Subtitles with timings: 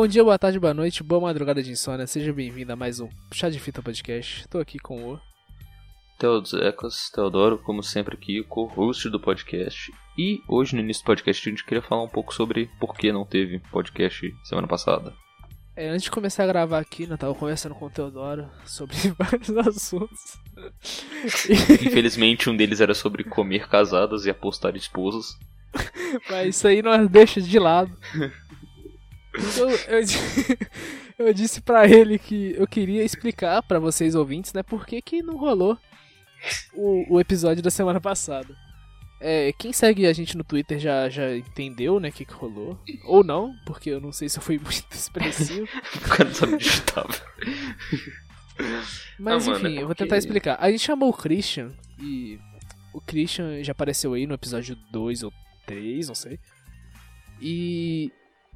[0.00, 2.06] Bom dia, boa tarde, boa noite, boa madrugada de insônia.
[2.06, 4.48] Seja bem-vindo a mais um Chá de Fita Podcast.
[4.48, 5.20] Tô aqui com o.
[6.18, 9.92] Teodoro Teodoro, como sempre aqui, co-host do podcast.
[10.16, 13.12] E hoje, no início do podcast, a gente queria falar um pouco sobre por que
[13.12, 15.12] não teve podcast semana passada.
[15.76, 18.96] É, antes de começar a gravar aqui, né, eu tava conversando com o Teodoro sobre
[19.18, 20.38] vários assuntos.
[21.86, 25.38] Infelizmente, um deles era sobre comer casadas e apostar esposas.
[26.30, 27.94] Mas isso aí nós deixa de lado.
[29.32, 30.00] Eu, eu,
[31.26, 35.22] eu disse pra ele que eu queria explicar pra vocês ouvintes, né, por que, que
[35.22, 35.78] não rolou
[36.74, 38.54] o, o episódio da semana passada.
[39.20, 42.78] É, quem segue a gente no Twitter já, já entendeu, né, o que, que rolou.
[43.04, 45.68] Ou não, porque eu não sei se eu fui muito expressivo.
[45.96, 47.06] o cara não digitar.
[49.18, 50.56] Mas não, enfim, mano, é eu vou tentar explicar.
[50.58, 52.38] A gente chamou o Christian e
[52.94, 55.32] o Christian já apareceu aí no episódio 2 ou
[55.66, 56.38] 3, não sei.
[57.40, 58.10] E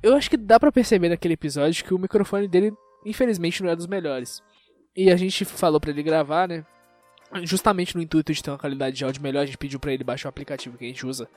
[0.04, 2.72] eu acho que dá para perceber naquele episódio que o microfone dele,
[3.04, 4.42] infelizmente, não é dos melhores.
[4.96, 6.64] E a gente falou para ele gravar, né?
[7.42, 10.04] justamente no intuito de ter uma qualidade de áudio melhor, a gente pediu para ele
[10.04, 11.28] baixar o aplicativo que a gente usa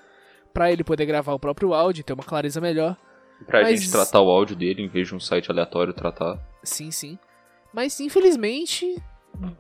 [0.53, 2.95] para ele poder gravar o próprio áudio, ter uma clareza melhor.
[3.45, 3.79] Pra Mas...
[3.79, 6.39] gente tratar o áudio dele em vez de um site aleatório tratar.
[6.63, 7.17] Sim, sim.
[7.73, 9.02] Mas infelizmente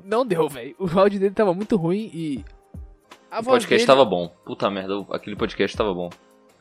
[0.03, 0.75] não deu, velho.
[0.79, 2.45] O áudio dele tava muito ruim e
[3.31, 3.85] a o podcast dele...
[3.85, 4.29] tava bom.
[4.45, 6.09] Puta merda, aquele podcast tava bom.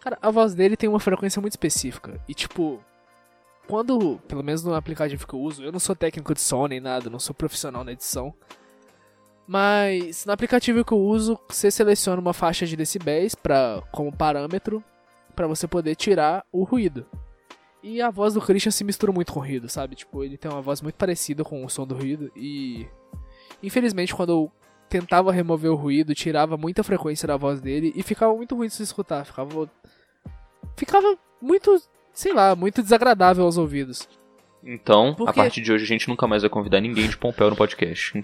[0.07, 2.21] Cara, a voz dele tem uma frequência muito específica.
[2.29, 2.79] E tipo,
[3.67, 6.79] quando, pelo menos no aplicativo que eu uso, eu não sou técnico de som nem
[6.79, 8.33] nada, não sou profissional na edição.
[9.49, 14.81] Mas no aplicativo que eu uso, você seleciona uma faixa de decibéis pra, como parâmetro
[15.35, 17.05] para você poder tirar o ruído.
[17.83, 19.97] E a voz do Christian se mistura muito com o ruído, sabe?
[19.97, 22.87] Tipo, ele tem uma voz muito parecida com o som do ruído e
[23.61, 24.53] infelizmente quando eu
[24.89, 28.75] tentava remover o ruído, tirava muita frequência da voz dele e ficava muito ruim de
[28.75, 29.69] se escutar, ficava
[30.77, 31.81] ficava muito,
[32.13, 34.09] sei lá, muito desagradável aos ouvidos.
[34.63, 35.31] Então, Porque...
[35.31, 38.13] a partir de hoje a gente nunca mais vai convidar ninguém de Pompeu no podcast.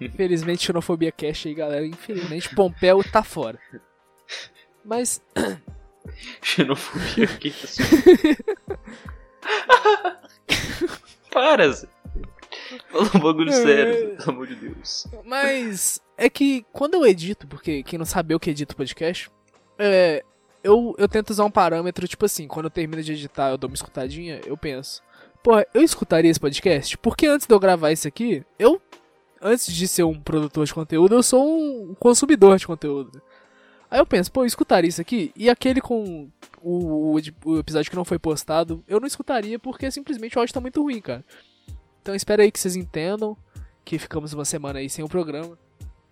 [0.00, 1.86] Infelizmente, xenofobia cash aí, galera.
[1.86, 3.58] Infelizmente, Pompeu tá fora.
[4.84, 5.22] Mas.
[6.42, 7.78] xenofobia cash.
[11.32, 11.88] Para, Zé.
[12.90, 15.06] Fala um bagulho sério, pelo amor de Deus.
[15.24, 19.30] Mas é que quando eu edito, porque quem não sabe eu que edito podcast,
[19.78, 20.22] é,
[20.68, 23.70] eu, eu tento usar um parâmetro, tipo assim, quando eu termino de editar, eu dou
[23.70, 25.02] uma escutadinha, eu penso,
[25.42, 26.98] porra, eu escutaria esse podcast?
[26.98, 28.80] Porque antes de eu gravar isso aqui, eu
[29.40, 33.22] antes de ser um produtor de conteúdo, eu sou um consumidor de conteúdo.
[33.90, 36.28] Aí eu penso, pô, eu escutaria isso aqui, e aquele com
[36.60, 40.52] o, o, o, episódio que não foi postado, eu não escutaria porque simplesmente o áudio
[40.52, 41.24] tá muito ruim, cara.
[42.02, 43.34] Então espera aí que vocês entendam
[43.86, 45.58] que ficamos uma semana aí sem o programa.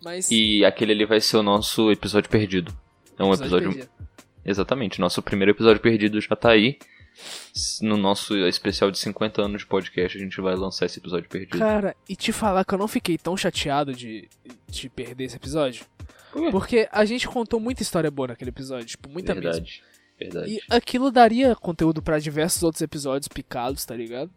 [0.02, 0.30] Mas...
[0.30, 2.72] E aquele ali vai ser o nosso episódio perdido.
[3.18, 3.70] É um episódio.
[3.70, 3.96] episódio...
[4.46, 6.78] Exatamente, nosso primeiro episódio perdido já tá aí
[7.80, 11.58] no nosso especial de 50 anos de podcast, a gente vai lançar esse episódio perdido.
[11.58, 14.28] Cara, e te falar que eu não fiquei tão chateado de,
[14.68, 15.86] de perder esse episódio.
[16.32, 19.60] Por Porque a gente contou muita história boa naquele episódio, tipo, muita Verdade.
[19.60, 19.96] mesmo.
[20.18, 20.50] Verdade.
[20.50, 24.30] E aquilo daria conteúdo para diversos outros episódios picados, tá ligado?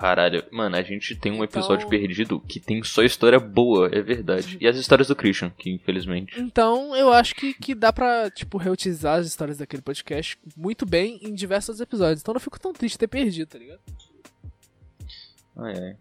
[0.00, 1.90] Caralho, mano, a gente tem um episódio então...
[1.90, 4.56] perdido que tem só história boa, é verdade.
[4.58, 6.40] E as histórias do Christian, que infelizmente.
[6.40, 11.20] Então, eu acho que, que dá pra, tipo, reutilizar as histórias daquele podcast muito bem
[11.20, 12.22] em diversos episódios.
[12.22, 13.80] Então não fico tão triste de ter perdido, tá ligado?
[15.54, 15.96] Ah, é.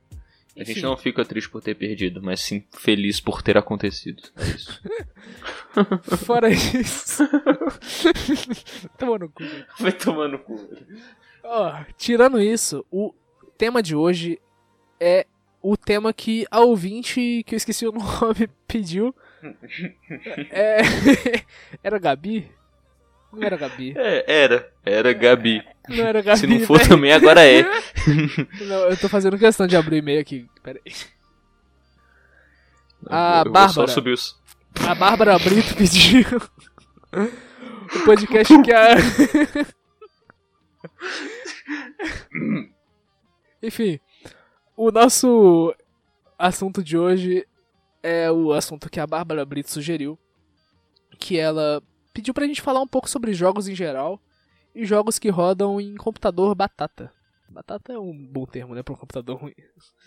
[0.56, 0.74] A Enfim.
[0.76, 4.24] gente não fica triste por ter perdido, mas sim feliz por ter acontecido.
[4.38, 4.82] É isso.
[6.26, 7.24] Fora isso.
[8.98, 9.44] tomando cu.
[9.78, 10.70] Vai tomando cu.
[11.44, 13.14] Ó, tirando isso, o
[13.60, 14.40] tema de hoje
[15.02, 15.28] é
[15.62, 19.14] o tema que a ouvinte, que eu esqueci o nome, pediu.
[20.50, 20.80] É...
[21.84, 22.50] era Gabi?
[23.32, 23.94] Não era Gabi.
[23.96, 24.74] É, era.
[24.84, 25.62] Era Gabi.
[25.90, 26.40] Não era Gabi.
[26.40, 27.62] Se não for também, agora é.
[28.66, 30.48] não, eu tô fazendo questão de abrir o e-mail aqui.
[30.64, 30.94] Pera aí.
[33.08, 33.88] A eu Bárbara.
[33.88, 34.18] Só subir
[34.88, 36.26] A Bárbara Brito pediu.
[37.14, 38.96] o podcast que a.
[43.62, 44.00] Enfim,
[44.76, 45.76] o nosso
[46.38, 47.46] assunto de hoje
[48.02, 50.18] é o assunto que a Bárbara Brito sugeriu,
[51.18, 51.84] que ela
[52.14, 54.22] pediu pra gente falar um pouco sobre jogos em geral
[54.74, 57.12] e jogos que rodam em computador batata.
[57.50, 59.56] Batata é um bom termo, né, pra um computador ruim.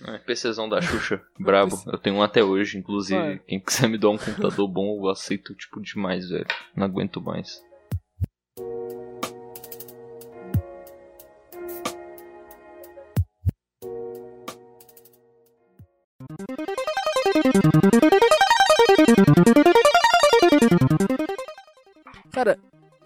[0.07, 1.77] É, PCzão da Xuxa, brabo.
[1.87, 3.41] Eu tenho um até hoje, inclusive.
[3.41, 6.47] Quem quiser me dar um computador bom, eu aceito, tipo, demais, velho.
[6.75, 7.61] Não aguento mais.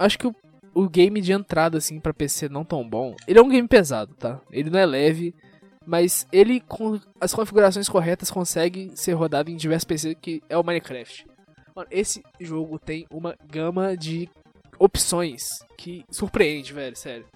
[0.07, 0.35] Acho que o,
[0.75, 4.15] o game de entrada, assim, pra PC não tão bom, ele é um game pesado,
[4.15, 4.41] tá?
[4.51, 5.35] Ele não é leve,
[5.85, 10.65] mas ele, com as configurações corretas, consegue ser rodado em diversos PCs, que é o
[10.65, 11.27] Minecraft.
[11.75, 14.29] Mano, esse jogo tem uma gama de
[14.79, 15.43] opções
[15.77, 17.27] que surpreende, velho, sério.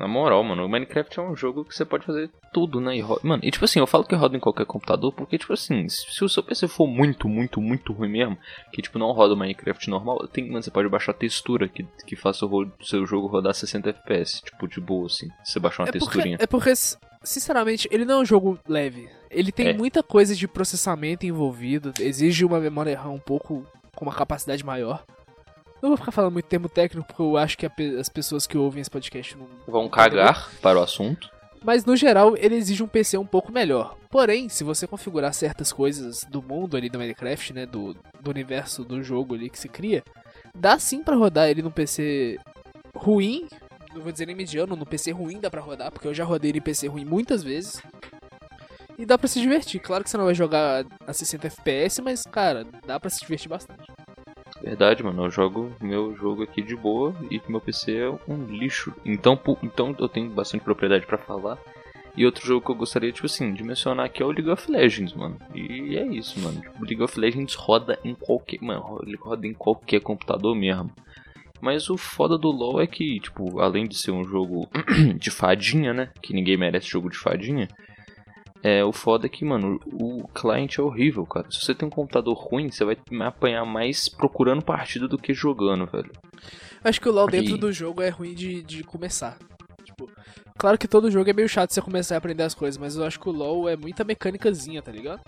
[0.00, 2.96] Na moral, mano, o Minecraft é um jogo que você pode fazer tudo, né?
[2.96, 5.86] E Mano, e tipo assim, eu falo que roda em qualquer computador porque, tipo assim,
[5.90, 8.38] se o seu PC for muito, muito, muito ruim mesmo,
[8.72, 12.16] que tipo não roda o Minecraft normal, tem, mano, você pode baixar textura que, que
[12.16, 15.28] faça o seu jogo rodar 60 FPS, tipo, de boa, assim.
[15.44, 16.38] Você baixar uma é texturinha.
[16.38, 16.72] Porque, é porque,
[17.22, 19.06] sinceramente, ele não é um jogo leve.
[19.30, 19.74] Ele tem é.
[19.74, 25.04] muita coisa de processamento envolvido, exige uma memória RAM um pouco com uma capacidade maior.
[25.82, 27.66] Não vou ficar falando muito termo técnico, porque eu acho que
[27.98, 29.46] as pessoas que ouvem esse podcast não.
[29.66, 31.30] Vão cagar para o assunto.
[31.62, 33.96] Mas no geral, ele exige um PC um pouco melhor.
[34.10, 37.66] Porém, se você configurar certas coisas do mundo ali do Minecraft, né?
[37.66, 40.02] Do, do universo do jogo ali que se cria,
[40.54, 42.38] dá sim para rodar ele num PC
[42.94, 43.46] ruim.
[43.94, 46.50] Não vou dizer nem mediano, no PC ruim dá pra rodar, porque eu já rodei
[46.50, 47.82] ele em PC ruim muitas vezes.
[48.98, 49.80] E dá pra se divertir.
[49.80, 53.48] Claro que você não vai jogar a 60 FPS, mas, cara, dá pra se divertir
[53.48, 53.86] bastante.
[54.62, 55.24] Verdade, mano.
[55.24, 58.94] Eu jogo meu jogo aqui de boa e meu PC é um lixo.
[59.04, 61.58] Então, então eu tenho bastante propriedade para falar.
[62.16, 64.70] E outro jogo que eu gostaria, tipo assim, de mencionar aqui é o League of
[64.70, 65.38] Legends, mano.
[65.54, 66.60] E é isso, mano.
[66.60, 68.60] Tipo, League of Legends roda em qualquer.
[68.60, 70.90] Mano, ele roda em qualquer computador mesmo.
[71.60, 74.68] Mas o foda do LoL é que, tipo, além de ser um jogo
[75.18, 76.10] de fadinha, né?
[76.20, 77.68] Que ninguém merece jogo de fadinha.
[78.62, 81.50] É, o foda é que, mano, o cliente é horrível, cara.
[81.50, 85.32] Se você tem um computador ruim, você vai me apanhar mais procurando partida do que
[85.32, 86.10] jogando, velho.
[86.84, 89.38] Acho que o LoL dentro do jogo é ruim de, de começar.
[89.82, 90.10] Tipo,
[90.58, 93.04] claro que todo jogo é meio chato você começar a aprender as coisas, mas eu
[93.04, 95.20] acho que o LoL é muita mecânicazinha, tá ligado?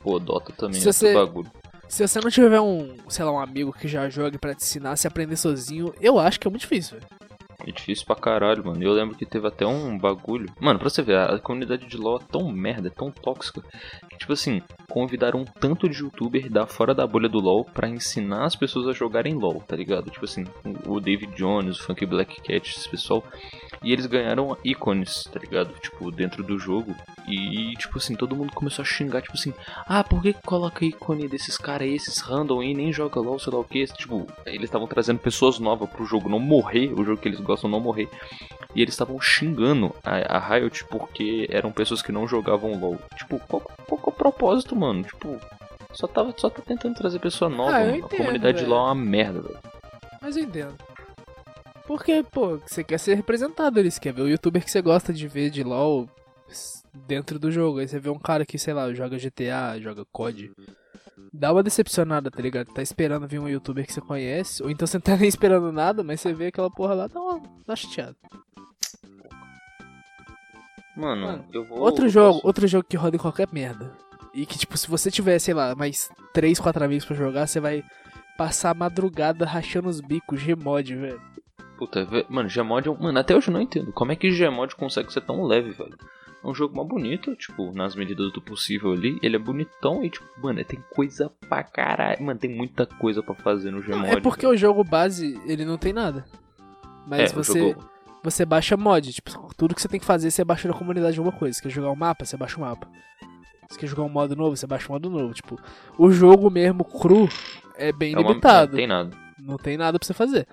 [0.00, 1.50] Pô, Dota também se é você, bagulho.
[1.88, 4.96] Se você não tiver um, sei lá, um amigo que já jogue para te ensinar
[4.96, 7.27] se aprender sozinho, eu acho que é muito difícil, velho.
[7.66, 8.82] É difícil pra caralho, mano.
[8.82, 10.48] Eu lembro que teve até um bagulho.
[10.60, 13.62] Mano, pra você ver, a comunidade de LoL é tão merda, é tão tóxica.
[14.08, 17.88] Que, tipo assim, convidaram um tanto de youtuber da fora da bolha do LoL pra
[17.88, 20.10] ensinar as pessoas a jogarem LoL, tá ligado?
[20.10, 20.44] Tipo assim,
[20.86, 23.24] o David Jones, o Funky Black Cat, esse pessoal.
[23.82, 25.72] E eles ganharam ícones, tá ligado?
[25.80, 26.94] Tipo, dentro do jogo.
[27.26, 29.52] E, tipo assim, todo mundo começou a xingar, tipo assim,
[29.86, 33.52] ah, por que coloca ícone desses caras aí, esses random aí, nem joga LOL, sei
[33.52, 33.86] lá o que.
[33.86, 37.70] Tipo, eles estavam trazendo pessoas novas pro jogo não morrer, o jogo que eles gostam
[37.70, 38.08] não morrer.
[38.74, 42.98] E eles estavam xingando a, a, Riot porque eram pessoas que não jogavam LOL.
[43.16, 45.02] Tipo, qual, qual, é o propósito, mano?
[45.02, 45.40] Tipo,
[45.92, 47.76] só tá, só tá tentando trazer pessoa nova.
[47.76, 48.66] Ah, entendo, a comunidade véio.
[48.66, 49.58] de LOL é uma merda, velho.
[50.20, 50.76] Mas eu entendo.
[51.88, 55.10] Porque, pô, você quer ser representado ali, você quer ver o youtuber que você gosta
[55.10, 56.06] de ver de LOL
[56.92, 57.78] dentro do jogo.
[57.78, 60.52] Aí você vê um cara que, sei lá, joga GTA, joga COD.
[61.32, 62.74] Dá uma decepcionada, tá ligado?
[62.74, 65.72] Tá esperando vir um youtuber que você conhece, ou então você não tá nem esperando
[65.72, 68.16] nada, mas você vê aquela porra lá, dá uma, dá chateada.
[70.94, 71.78] Mano, Mano, eu vou.
[71.78, 72.46] Outro eu jogo, posso...
[72.46, 73.96] outro jogo que roda em qualquer merda.
[74.34, 77.58] E que, tipo, se você tiver, sei lá, mais 3, 4 amigos pra jogar, você
[77.60, 77.82] vai
[78.36, 81.27] passar a madrugada rachando os bicos, Gmod, velho.
[81.78, 82.96] Puta, mano, Gmod é um...
[82.98, 83.92] Mano, até hoje eu não entendo.
[83.92, 85.96] Como é que Gmod consegue ser tão leve, velho?
[86.42, 89.18] É um jogo mais bonito, tipo, nas medidas do possível ali.
[89.22, 92.22] Ele é bonitão e, tipo, mano, tem coisa pra caralho.
[92.22, 94.08] Mano, tem muita coisa pra fazer no Gmod.
[94.10, 96.24] É porque o jogo base, ele não tem nada.
[97.06, 97.76] Mas é, você.
[98.22, 101.20] Você baixa mod, tipo, tudo que você tem que fazer, você baixa na comunidade de
[101.20, 101.54] alguma coisa.
[101.54, 102.88] Você quer jogar um mapa, você baixa um mapa.
[103.68, 105.32] Você quer jogar um modo novo, você baixa um modo novo.
[105.32, 105.58] Tipo,
[105.96, 107.28] o jogo mesmo cru
[107.76, 108.72] é bem é uma, limitado.
[108.72, 109.10] Não tem nada.
[109.38, 110.48] Não tem nada pra você fazer.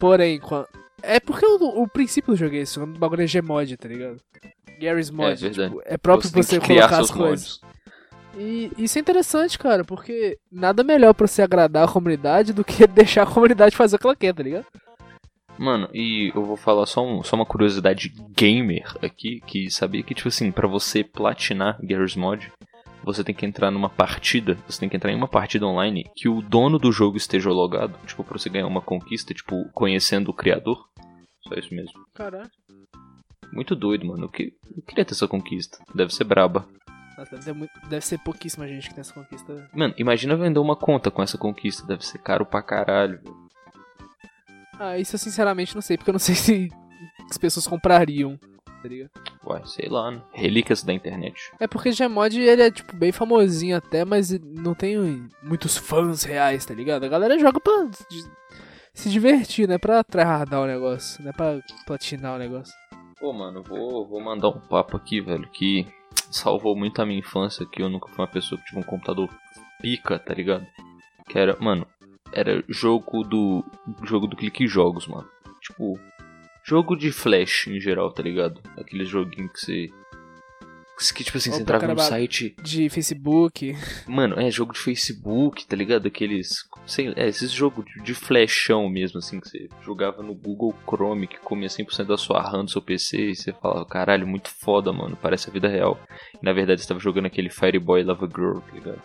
[0.00, 0.40] Porém,
[1.02, 3.76] é porque o, o princípio do jogo é esse, o nome do bagulho é Gmod,
[3.76, 4.16] tá ligado?
[4.80, 5.46] Gary's Mod.
[5.46, 7.60] É, tipo, é próprio você, você colocar as coisas.
[8.36, 12.86] E isso é interessante, cara, porque nada melhor pra você agradar a comunidade do que
[12.88, 14.66] deixar a comunidade fazer o que ela quer, tá ligado?
[15.58, 20.14] Mano, e eu vou falar só, um, só uma curiosidade gamer aqui, que sabia que,
[20.14, 22.50] tipo assim, para você platinar Garry's Mod,
[23.02, 26.28] você tem que entrar numa partida, você tem que entrar em uma partida online que
[26.28, 30.34] o dono do jogo esteja logado, tipo, pra você ganhar uma conquista, tipo, conhecendo o
[30.34, 30.88] criador.
[31.46, 32.06] Só isso mesmo.
[32.14, 32.50] Caralho.
[33.52, 34.24] Muito doido, mano.
[34.24, 35.78] Eu, que, eu queria ter essa conquista.
[35.94, 36.68] Deve ser braba.
[37.16, 39.68] Nossa, deve, ser muito, deve ser pouquíssima gente que tem essa conquista.
[39.74, 41.86] Mano, imagina vender uma conta com essa conquista.
[41.86, 43.20] Deve ser caro pra caralho.
[44.78, 46.68] Ah, isso eu sinceramente não sei, porque eu não sei se
[47.28, 48.38] as pessoas comprariam.
[48.82, 49.10] Tá ligado?
[49.46, 50.22] Ué, sei lá, né?
[50.32, 51.52] Relíquias da internet.
[51.60, 56.64] É porque Gmod ele é, tipo, bem famosinho até, mas não tem muitos fãs reais,
[56.64, 57.04] tá ligado?
[57.04, 57.88] A galera joga pra
[58.94, 59.76] se divertir, né?
[59.78, 62.74] Pra tryhardar o negócio, não é pra platinar o negócio.
[63.18, 65.86] Pô, mano, vou, vou mandar um papo aqui, velho, que
[66.30, 69.28] salvou muito a minha infância, que eu nunca fui uma pessoa que tive um computador
[69.80, 70.66] pica, tá ligado?
[71.28, 71.86] Que era, mano,
[72.32, 73.64] era jogo do.
[74.04, 75.28] jogo do clique jogos, mano.
[75.60, 75.98] Tipo,
[76.64, 78.60] jogo de flash em geral, tá ligado?
[78.76, 79.90] Aqueles joguinhos que você.
[81.14, 82.54] Que tipo assim, você entrava num site.
[82.62, 83.74] De Facebook.
[84.06, 86.06] Mano, é jogo de Facebook, tá ligado?
[86.06, 86.50] Aqueles.
[86.86, 91.38] Sei, é, esses jogos de flashão mesmo, assim, que você jogava no Google Chrome, que
[91.38, 95.16] comia 100% da sua RAM do seu PC, e você falava, caralho, muito foda, mano,
[95.16, 95.98] parece a vida real.
[96.34, 99.00] E na verdade você tava jogando aquele Fireboy Lava Girl, tá ligado?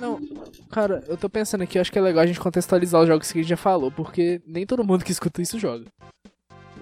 [0.00, 0.20] Não,
[0.70, 3.38] cara, eu tô pensando aqui, acho que é legal a gente contextualizar os jogos que
[3.38, 5.86] a gente já falou, porque nem todo mundo que escuta isso joga.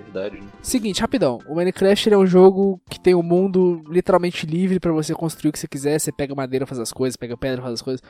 [0.06, 0.40] Verdade.
[0.40, 0.48] Né?
[0.62, 1.38] Seguinte, rapidão.
[1.46, 5.52] O Minecraft é um jogo que tem um mundo literalmente livre para você construir o
[5.52, 5.98] que você quiser.
[5.98, 8.02] Você pega madeira, faz as coisas, pega pedra, faz as coisas.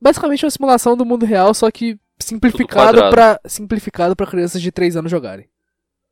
[0.00, 4.70] Basicamente é uma simulação do mundo real, só que simplificado para simplificado para crianças de
[4.70, 5.48] 3 anos jogarem.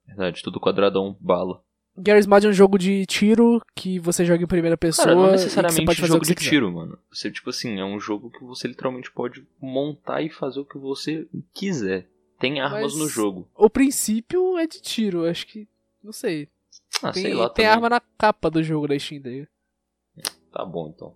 [0.06, 1.62] Verdade, tudo quadradão, bala.
[1.96, 5.08] Garry's Mod é um jogo de tiro que você joga em primeira pessoa.
[5.08, 6.98] Cara, não necessariamente pode fazer jogo de tiro, mano.
[7.12, 10.78] Você, tipo assim, é um jogo que você literalmente pode montar e fazer o que
[10.78, 12.08] você quiser.
[12.40, 13.46] Tem armas Mas no jogo.
[13.54, 15.68] O princípio é de tiro, acho que.
[16.02, 16.48] Não sei.
[17.02, 17.50] Ah, tem, sei lá.
[17.50, 17.76] Tem também.
[17.76, 19.46] arma na capa do jogo da Steam daí.
[20.50, 21.14] Tá bom então.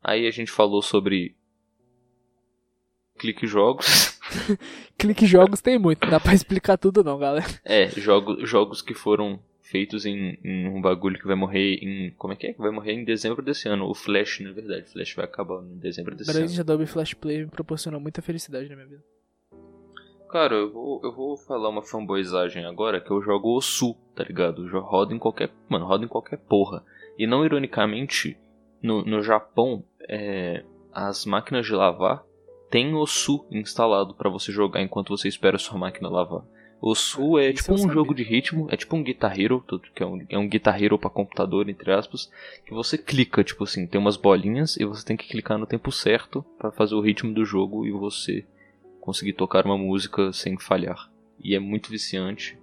[0.00, 1.34] Aí a gente falou sobre.
[3.18, 4.16] Clique jogos.
[4.96, 7.60] Clique jogos tem muito, não dá pra explicar tudo não, galera.
[7.64, 12.10] É, jogo, jogos que foram feitos em, em, um bagulho que vai morrer em.
[12.12, 12.52] Como é que é?
[12.52, 13.90] Que vai morrer em dezembro desse ano.
[13.90, 14.82] O Flash, na verdade.
[14.82, 16.60] O Flash vai acabar em dezembro desse Grande ano.
[16.60, 19.04] Adobe Flash Play me proporcionou muita felicidade na minha vida.
[20.30, 24.68] Cara, eu vou, eu vou falar uma fanboyzagem agora que eu jogo Osu, tá ligado?
[24.68, 25.50] Eu rodo em qualquer.
[25.68, 26.84] Mano, rodo em qualquer porra.
[27.18, 28.38] E não ironicamente,
[28.80, 32.22] no, no Japão, é, as máquinas de lavar
[32.70, 36.44] tem Osu instalado para você jogar enquanto você espera a sua máquina lavar.
[36.80, 39.62] Osu é tipo um jogo de ritmo, é tipo um Guitar Hero,
[39.94, 42.30] que é um, é um Guitar Hero pra computador, entre aspas,
[42.64, 45.92] que você clica, tipo assim, tem umas bolinhas e você tem que clicar no tempo
[45.92, 48.46] certo para fazer o ritmo do jogo e você
[49.10, 51.10] conseguir tocar uma música sem falhar.
[51.42, 52.56] E é muito viciante.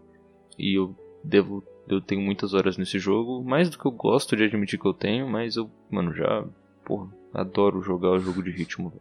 [0.58, 1.64] E eu devo.
[1.88, 3.44] Eu tenho muitas horas nesse jogo.
[3.44, 6.46] Mais do que eu gosto de admitir que eu tenho, mas eu, mano, já.
[6.86, 8.94] Porra, adoro jogar o jogo de ritmo.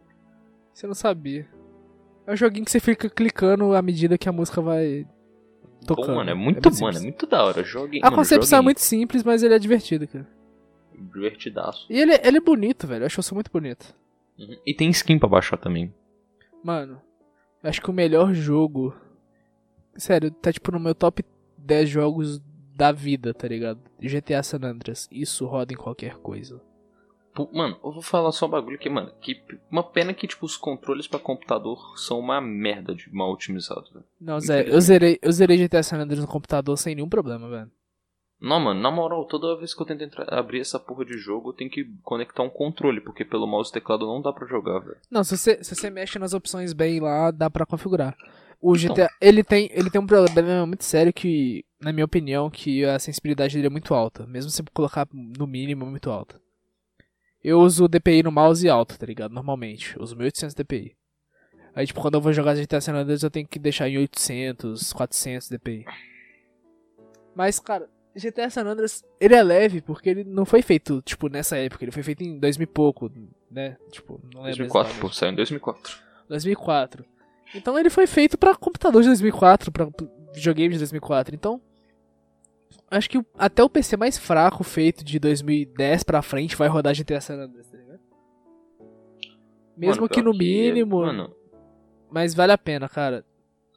[0.73, 1.47] Você não sabia.
[2.25, 5.07] É um joguinho que você fica clicando à medida que a música vai
[5.85, 6.07] tocando.
[6.07, 7.63] Bom, mano, é muito, é mano, é muito da hora.
[7.63, 10.27] Joguinho, a mano, concepção é muito simples, mas ele é divertido, cara.
[10.93, 11.87] Divertidaço.
[11.89, 13.03] E ele, ele é bonito, velho.
[13.03, 13.95] Eu acho isso muito bonito.
[14.37, 14.57] Uhum.
[14.65, 15.93] E tem skin pra baixar também.
[16.61, 17.01] Mano,
[17.63, 18.95] Acho que o melhor jogo.
[19.95, 21.23] Sério, tá tipo no meu top
[21.57, 22.41] 10 jogos
[22.75, 23.79] da vida, tá ligado?
[23.99, 25.07] GTA San Andreas.
[25.11, 26.61] Isso roda em qualquer coisa.
[27.53, 30.57] Mano, eu vou falar só um bagulho que, mano, que uma pena que, tipo, os
[30.57, 34.05] controles para computador são uma merda de mal otimizados, velho.
[34.19, 37.71] Não, Zé, eu zerei, eu zerei GTA San Andreas no computador sem nenhum problema, velho.
[38.39, 41.49] Não, mano, na moral, toda vez que eu tento entrar, abrir essa porra de jogo,
[41.49, 44.79] eu tenho que conectar um controle, porque pelo mouse e teclado não dá pra jogar,
[44.79, 44.97] velho.
[45.09, 48.15] Não, se você, se você mexe nas opções bem lá, dá pra configurar.
[48.61, 48.93] O então.
[48.93, 52.99] GTA, ele tem, ele tem um problema muito sério que, na minha opinião, que a
[52.99, 54.25] sensibilidade dele é muito alta.
[54.27, 56.39] Mesmo se colocar no mínimo, é muito alta.
[57.43, 59.31] Eu uso DPI no mouse alto, tá ligado?
[59.31, 59.95] Normalmente.
[59.95, 60.95] Eu uso 1800 DPI.
[61.75, 64.91] Aí, tipo, quando eu vou jogar GTA San Andreas, eu tenho que deixar em 800,
[64.91, 65.85] 400 DPI.
[67.35, 67.87] Mas, cara,
[68.17, 71.83] GTA San Andreas, ele é leve porque ele não foi feito, tipo, nessa época.
[71.85, 73.11] Ele foi feito em 2000 e pouco,
[73.49, 73.77] né?
[73.91, 75.99] Tipo, não lembro 2004, pô, saiu em 2004.
[76.27, 77.05] 2004.
[77.53, 79.87] Então ele foi feito para computador de 2004, para
[80.33, 81.35] videogame de 2004.
[81.35, 81.61] Então,
[82.89, 87.21] acho que até o PC mais fraco feito de 2010 pra frente vai rodar GTA
[87.21, 87.99] San Andreas, tá ligado?
[89.77, 91.01] Mesmo mano, que no mínimo.
[91.01, 91.35] Mano.
[92.09, 93.23] Mas vale a pena, cara.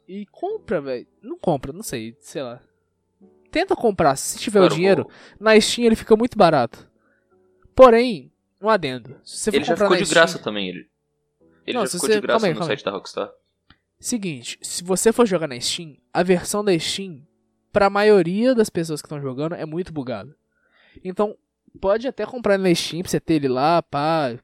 [0.07, 1.07] E compra, velho.
[1.21, 2.59] Não compra, não sei, sei lá
[3.51, 5.09] tenta comprar, se tiver Claro, o dinheiro.
[5.39, 6.89] Na Steam ele fica muito barato.
[7.75, 8.31] Porém,
[8.61, 9.19] um adendo.
[9.23, 10.89] Se você for Ele já ficou de graça também, ele.
[11.65, 12.77] Ele Não, já ficou você- de graça calma aí, no calma aí.
[12.77, 13.31] site da Rockstar.
[13.99, 17.21] Seguinte, se você for jogar na Steam, a versão da Steam,
[17.71, 20.35] pra maioria das pessoas que estão jogando, é muito bugada.
[21.03, 21.37] Então,
[21.79, 24.37] pode até comprar na Steam pra você ter ele lá, pá,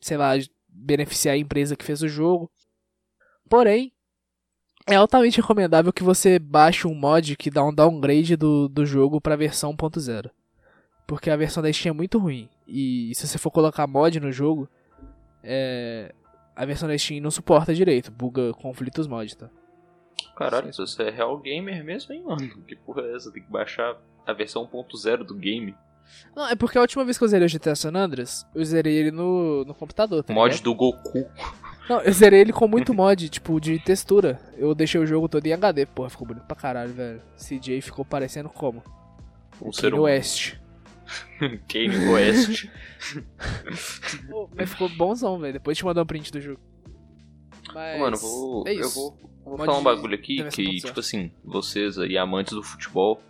[0.00, 0.32] sei lá,
[0.68, 2.50] beneficiar a empresa que fez o jogo.
[3.48, 3.92] Porém,
[4.88, 9.20] é altamente recomendável que você baixe um mod que dá um downgrade do, do jogo
[9.20, 10.30] pra versão 1.0.
[11.06, 12.48] Porque a versão da Steam é muito ruim.
[12.66, 14.68] E se você for colocar mod no jogo,
[15.42, 16.14] é,
[16.56, 19.48] a versão da Steam não suporta direito, buga conflitos mod, tá?
[20.36, 22.48] Caralho, se você é real gamer mesmo, hein, mano?
[22.64, 23.30] Que porra é essa?
[23.30, 25.74] Tem que baixar a versão 1.0 do game.
[26.34, 28.94] Não, é porque a última vez que eu zerei o GTA San Andreas, eu zerei
[28.94, 30.64] ele no, no computador, tá Mod ligado?
[30.64, 31.26] do Goku.
[31.88, 34.40] Não, eu zerei ele com muito mod, tipo, de textura.
[34.56, 37.22] Eu deixei o jogo todo em HD, porra, ficou bonito pra caralho, velho.
[37.36, 38.82] CJ ficou parecendo como?
[39.60, 40.56] Um ser no West.
[41.68, 42.66] Kane West.
[44.28, 45.54] Pô, mas ficou bonzão, velho.
[45.54, 46.60] Depois te mandar um print do jogo.
[47.74, 51.30] Mas Mano, vou, é eu vou, vou Pode falar um bagulho aqui que, tipo assim,
[51.44, 53.20] vocês aí, amantes do futebol,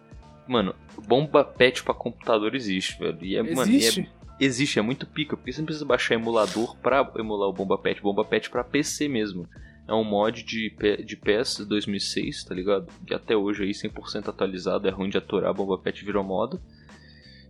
[0.46, 0.74] mano,
[1.06, 3.18] bomba pet pra computador existe, velho.
[3.22, 4.06] E é, mano, e é-
[4.40, 4.78] Existe?
[4.78, 8.24] é muito pica, porque você não precisa baixar emulador pra emular o bomba pet, bomba
[8.24, 9.48] pet pra PC mesmo.
[9.86, 10.70] É um mod de,
[11.04, 12.86] de PES 2006, tá ligado?
[13.06, 16.60] Que até hoje aí 100% atualizado, é ruim de aturar, bomba pet virou moda.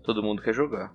[0.04, 0.94] Todo mundo quer jogar.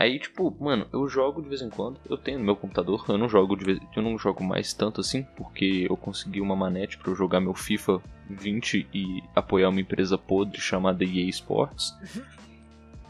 [0.00, 2.00] Aí, tipo, mano, eu jogo de vez em quando.
[2.08, 3.04] Eu tenho no meu computador.
[3.06, 6.56] Eu não jogo de vez, eu não jogo mais tanto assim, porque eu consegui uma
[6.56, 8.00] manete pra eu jogar meu FIFA
[8.30, 11.94] 20 e apoiar uma empresa podre chamada EA Sports.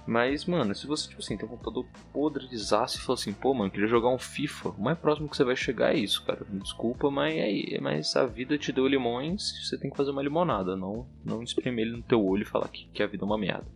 [0.07, 3.71] Mas, mano, se você, tipo assim, tem um computador podrezaço e fala assim, pô, mano,
[3.71, 6.45] queria jogar um FIFA, o mais próximo que você vai chegar é isso, cara.
[6.50, 7.78] Desculpa, mas é.
[7.80, 11.87] Mas a vida te deu limões, você tem que fazer uma limonada, não, não espremer
[11.87, 13.66] ele no teu olho e falar que, que a vida é uma merda.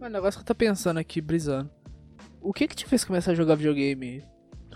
[0.00, 1.70] Mano, o negócio que eu tô pensando aqui, brisando.
[2.40, 4.22] O que que te fez começar a jogar videogame?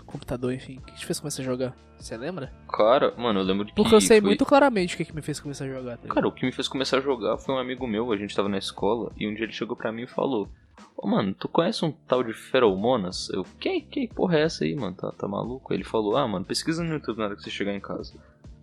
[0.05, 0.77] Computador, enfim.
[0.77, 1.75] O que te fez começar a jogar?
[1.97, 2.51] Você lembra?
[2.69, 3.75] Cara, mano, eu lembro de que.
[3.75, 5.97] Porque eu sei foi- muito claramente o que que me fez começar a jogar.
[5.97, 6.07] Tá?
[6.09, 8.47] Cara, o que me fez começar a jogar foi um amigo meu, a gente tava
[8.49, 10.51] na escola, e um dia ele chegou pra mim e falou:
[10.97, 13.29] Ô mano, tu conhece um tal de Feromonas?
[13.29, 14.95] Eu, que, que porra é essa aí, mano?
[14.95, 15.73] Tá, tá maluco?
[15.73, 18.13] Ele falou: Ah, mano, pesquisa no YouTube na hora que você chegar em casa.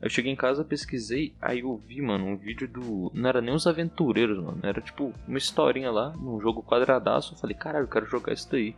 [0.01, 3.11] Aí eu cheguei em casa, pesquisei, aí eu vi, mano, um vídeo do.
[3.15, 4.59] Não era nem os aventureiros, mano.
[4.63, 7.35] Era tipo uma historinha lá, num jogo quadradaço.
[7.35, 8.75] Eu falei: Caralho, eu quero jogar isso daí.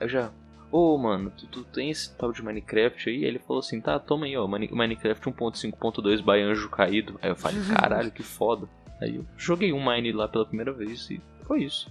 [0.00, 0.30] Aí eu já.
[0.70, 3.22] Ô, mano, tu, tu tem esse tal de Minecraft aí?
[3.26, 7.18] Ele falou assim, tá, toma aí, ó, Mine- Minecraft 1.5.2 by Anjo Caído.
[7.20, 8.66] Aí eu falei, caralho, que foda.
[8.98, 11.90] Aí eu joguei um Mine lá pela primeira vez e foi isso.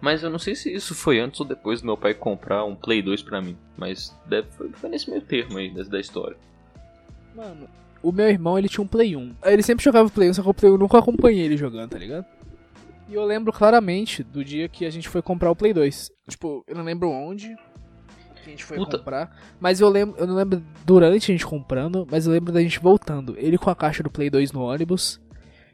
[0.00, 2.74] Mas eu não sei se isso foi antes ou depois do meu pai comprar um
[2.74, 3.56] Play 2 pra mim.
[3.76, 6.36] Mas deve, foi, foi nesse meio termo aí, da, da história.
[7.34, 7.68] Mano,
[8.02, 9.34] o meu irmão, ele tinha um Play 1.
[9.44, 11.90] Ele sempre jogava Play 1, só que o Play 1 eu nunca acompanhei ele jogando,
[11.90, 12.26] tá ligado?
[13.08, 16.10] E eu lembro claramente do dia que a gente foi comprar o Play 2.
[16.28, 17.54] Tipo, eu não lembro onde
[18.44, 18.98] que a gente foi Puta.
[18.98, 19.36] comprar.
[19.58, 22.78] Mas eu lembro, eu não lembro durante a gente comprando, mas eu lembro da gente
[22.78, 23.34] voltando.
[23.38, 25.20] Ele com a caixa do Play 2 no ônibus.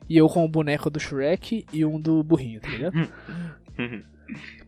[0.08, 3.08] E eu com o boneco do Shrek e um do burrinho, tá ligado?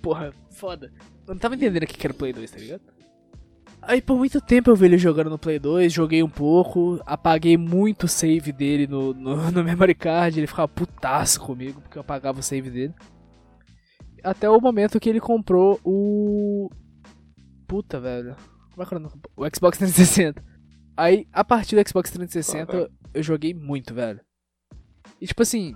[0.01, 0.93] Porra, foda.
[1.27, 2.83] Eu não tava entendendo o que era o Play 2, tá ligado?
[3.81, 7.57] Aí por muito tempo eu vi ele jogando no Play 2, joguei um pouco, apaguei
[7.57, 12.03] muito o save dele no, no, no memory card, ele ficava putaço comigo, porque eu
[12.03, 12.95] apagava o save dele.
[14.23, 16.71] Até o momento que ele comprou o.
[17.67, 18.37] Puta, velho.
[18.71, 20.45] Como é que era o Xbox 360.
[20.97, 24.21] Aí, a partir do Xbox 360, eu joguei muito, velho.
[25.21, 25.75] E tipo assim,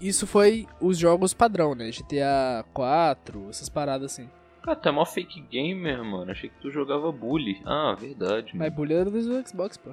[0.00, 1.90] isso foi os jogos padrão, né?
[1.90, 4.28] GTA 4, essas paradas assim.
[4.66, 6.30] Ah, tu é mó fake gamer, mano.
[6.30, 7.62] Achei que tu jogava Bully.
[7.64, 8.50] Ah, verdade.
[8.54, 8.74] Mas mano.
[8.74, 9.90] Bully era do Xbox, pô.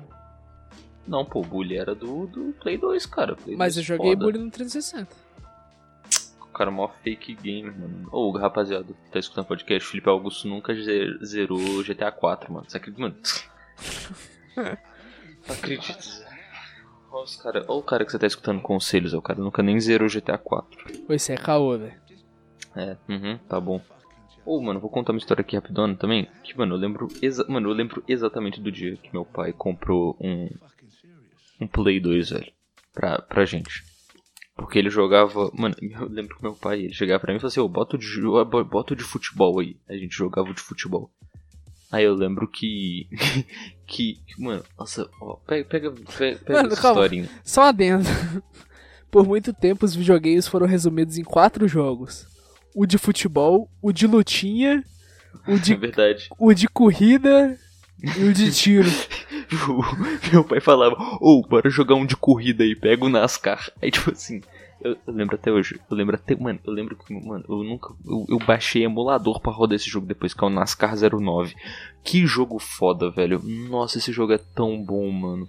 [1.07, 3.35] Não, pô, Bully era do, do Play 2, cara.
[3.35, 4.25] Play Mas eu 2 joguei foda.
[4.25, 5.07] Bully no 360.
[6.41, 8.07] O cara é mó fake gamer, mano.
[8.11, 12.65] Ô, rapaziada, que tá escutando podcast, Felipe Augusto nunca ze- zerou GTA 4, mano.
[12.69, 13.15] Você acredita, mano?
[14.55, 16.23] Não acredito.
[17.41, 20.07] Cara, olha o cara que você tá escutando conselhos, é o cara nunca nem zerou
[20.09, 20.99] GTA 4.
[21.05, 21.93] Pô, isso é caô, velho.
[22.75, 23.79] É, uhum, tá bom.
[24.45, 26.27] Ô, mano, vou contar uma história aqui rapidona também.
[26.43, 27.07] Que, mano, eu lembro.
[27.21, 30.49] exa- Mano, eu lembro exatamente do dia que meu pai comprou um.
[31.61, 32.51] Um Play 2, velho.
[32.93, 33.83] Pra, pra gente.
[34.55, 35.49] Porque ele jogava.
[35.53, 37.95] Mano, eu lembro que meu pai, ele chegava pra mim e falava assim: Ô, bota
[37.95, 38.07] o de,
[38.69, 39.77] bota de futebol aí.
[39.87, 41.09] A gente jogava de futebol.
[41.93, 43.07] Aí eu lembro que.
[43.85, 44.19] que.
[44.39, 47.01] Mano, nossa, ó, pega, pega, pega, Mano, essa calma.
[47.01, 47.29] historinha.
[47.43, 48.03] Só adendo.
[49.11, 52.25] Por muito tempo os videogames foram resumidos em quatro jogos.
[52.75, 54.83] O de futebol, o de lutinha,
[55.47, 56.29] o É de, verdade.
[56.39, 57.55] o de corrida
[58.17, 58.89] e o de tiro.
[60.31, 63.71] Meu pai falava, ô, bora jogar um de corrida aí, pega o NASCAR.
[63.79, 64.41] Aí, tipo assim,
[64.83, 67.93] eu, eu lembro até hoje, eu lembro até, mano, eu lembro que, mano, eu nunca,
[68.05, 71.55] eu, eu baixei emulador pra rodar esse jogo depois, que é o NASCAR 09.
[72.03, 73.41] Que jogo foda, velho.
[73.43, 75.47] Nossa, esse jogo é tão bom, mano.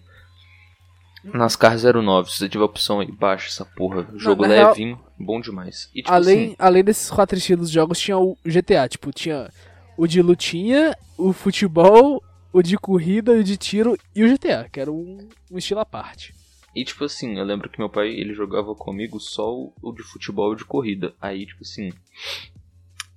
[1.24, 4.06] NASCAR 09, se você tiver opção aí, baixa essa porra.
[4.14, 5.88] Jogo na real- levinho, bom demais.
[5.94, 8.86] E, tipo além, assim, além desses quatro estilos de jogos, tinha o GTA.
[8.88, 9.50] Tipo, tinha
[9.96, 14.78] o de lutinha, o futebol, o de corrida, o de tiro e o GTA, que
[14.78, 16.34] era um, um estilo à parte.
[16.74, 20.52] E tipo assim, eu lembro que meu pai, ele jogava comigo só o, de futebol
[20.52, 21.14] e de corrida.
[21.20, 21.92] Aí, tipo assim.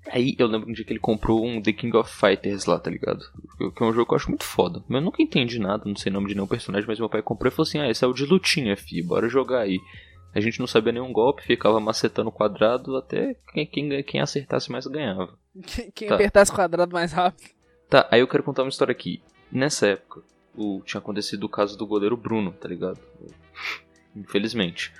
[0.10, 2.90] Aí eu lembro um dia que ele comprou um The King of Fighters lá, tá
[2.90, 3.20] ligado?
[3.58, 4.82] Que que é um jogo que eu acho muito foda.
[4.88, 7.22] Mas eu nunca entendi nada, não sei o nome de nenhum personagem, mas meu pai
[7.22, 9.80] comprou e falou assim: Ah, esse é o de lutinha, fi, bora jogar aí.
[10.34, 14.72] A gente não sabia nenhum golpe, ficava macetando o quadrado até quem, quem, quem acertasse
[14.72, 15.38] mais ganhava.
[15.66, 16.16] Quem, quem Tá.
[16.16, 17.50] apertasse o quadrado mais rápido.
[17.90, 19.22] Tá, aí eu quero contar uma história aqui.
[19.52, 20.22] Nessa época,
[20.58, 23.00] o, tinha acontecido o caso do goleiro Bruno, tá ligado?
[24.16, 24.92] Infelizmente.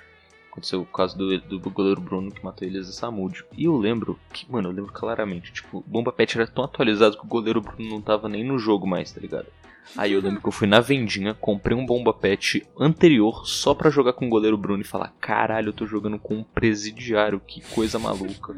[0.50, 3.44] Aconteceu o caso do, do goleiro Bruno que matou Elisa Samúdio.
[3.56, 7.16] E eu lembro que, mano, eu lembro claramente, tipo, o Bomba Pet era tão atualizado
[7.16, 9.46] que o goleiro Bruno não tava nem no jogo mais, tá ligado?
[9.96, 13.90] Aí eu lembro que eu fui na vendinha, comprei um bomba pet anterior só pra
[13.90, 17.60] jogar com o goleiro Bruno e falar: caralho, eu tô jogando com um presidiário, que
[17.74, 18.54] coisa maluca.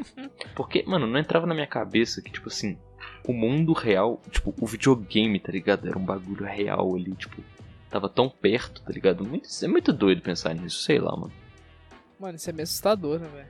[0.54, 2.76] Porque, mano, não entrava na minha cabeça que, tipo assim,
[3.26, 5.86] o mundo real, tipo, o videogame, tá ligado?
[5.88, 7.42] Era um bagulho real ali, tipo,
[7.88, 9.24] tava tão perto, tá ligado?
[9.24, 11.32] Muito, é muito doido pensar nisso, sei lá, mano.
[12.18, 13.48] Mano, isso é meio assustador, né, velho?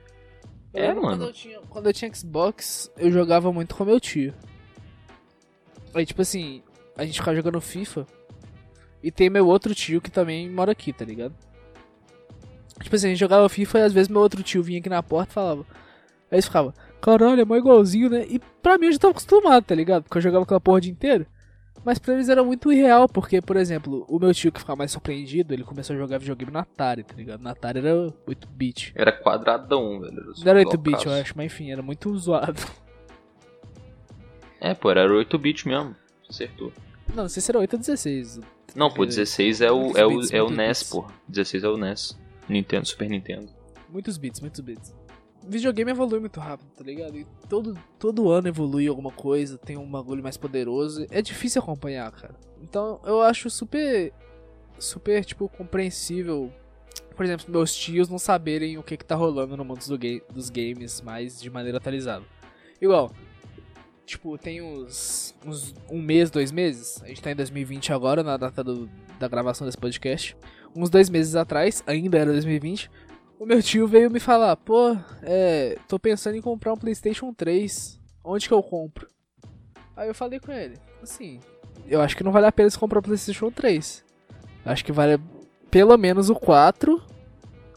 [0.73, 1.01] É, mano.
[1.01, 4.33] Quando eu, tinha, quando eu tinha Xbox, eu jogava muito com meu tio.
[5.93, 6.63] Aí, tipo assim,
[6.97, 8.05] a gente ficava jogando FIFA.
[9.01, 11.33] E tem meu outro tio que também mora aqui, tá ligado?
[12.81, 15.03] Tipo assim, a gente jogava FIFA e às vezes meu outro tio vinha aqui na
[15.03, 15.65] porta e falava.
[16.31, 18.25] Aí eles ficavam, caralho, é mó igualzinho, né?
[18.27, 20.03] E pra mim eu já tava acostumado, tá ligado?
[20.03, 21.25] Porque eu jogava aquela porra o dia inteiro.
[21.85, 24.91] Mas pra eles era muito irreal, porque, por exemplo, o meu tio que ficava mais
[24.91, 27.41] surpreendido, ele começou a jogar videogame na Atari, tá ligado?
[27.41, 28.93] Na Atari era 8-bit.
[28.95, 30.33] Era quadradão, velho.
[30.37, 32.61] Não era 8-bit, eu acho, mas enfim, era muito zoado.
[34.61, 35.93] É, pô, era 8-bit mesmo.
[36.33, 36.73] Acertou.
[37.09, 38.39] Não, não sei se era 8 ou 16.
[38.75, 41.05] Não, pô, 16 é o, é o, é o NES, pô.
[41.27, 42.17] 16 é o NES.
[42.49, 43.47] Nintendo, Super Nintendo.
[43.87, 44.95] Muitos bits, muitos bits.
[45.47, 47.15] Videogame evolui muito rápido, tá ligado?
[47.17, 51.05] E todo, todo ano evolui alguma coisa, tem um bagulho mais poderoso.
[51.11, 52.33] É difícil acompanhar, cara.
[52.61, 54.11] Então eu acho super.
[54.79, 56.51] Super, tipo, compreensível.
[57.15, 60.19] Por exemplo, meus tios não saberem o que, que tá rolando no mundo do ga
[60.33, 62.25] dos games mais de maneira atualizada.
[62.81, 63.11] Igual,
[64.05, 67.01] tipo, tem uns, uns, um mês, dois meses.
[67.03, 68.89] A gente tá em 2020 agora, na data do,
[69.19, 70.35] da gravação desse podcast.
[70.75, 72.89] Uns dois meses atrás, ainda era 2020,
[73.39, 77.99] o meu tio veio me falar: pô, é, tô pensando em comprar um PlayStation 3.
[78.23, 79.07] Onde que eu compro?
[79.95, 81.39] Aí eu falei com ele: assim,
[81.85, 84.03] eu acho que não vale a pena você comprar o PlayStation 3.
[84.65, 85.19] Acho que vale
[85.69, 87.01] pelo menos o 4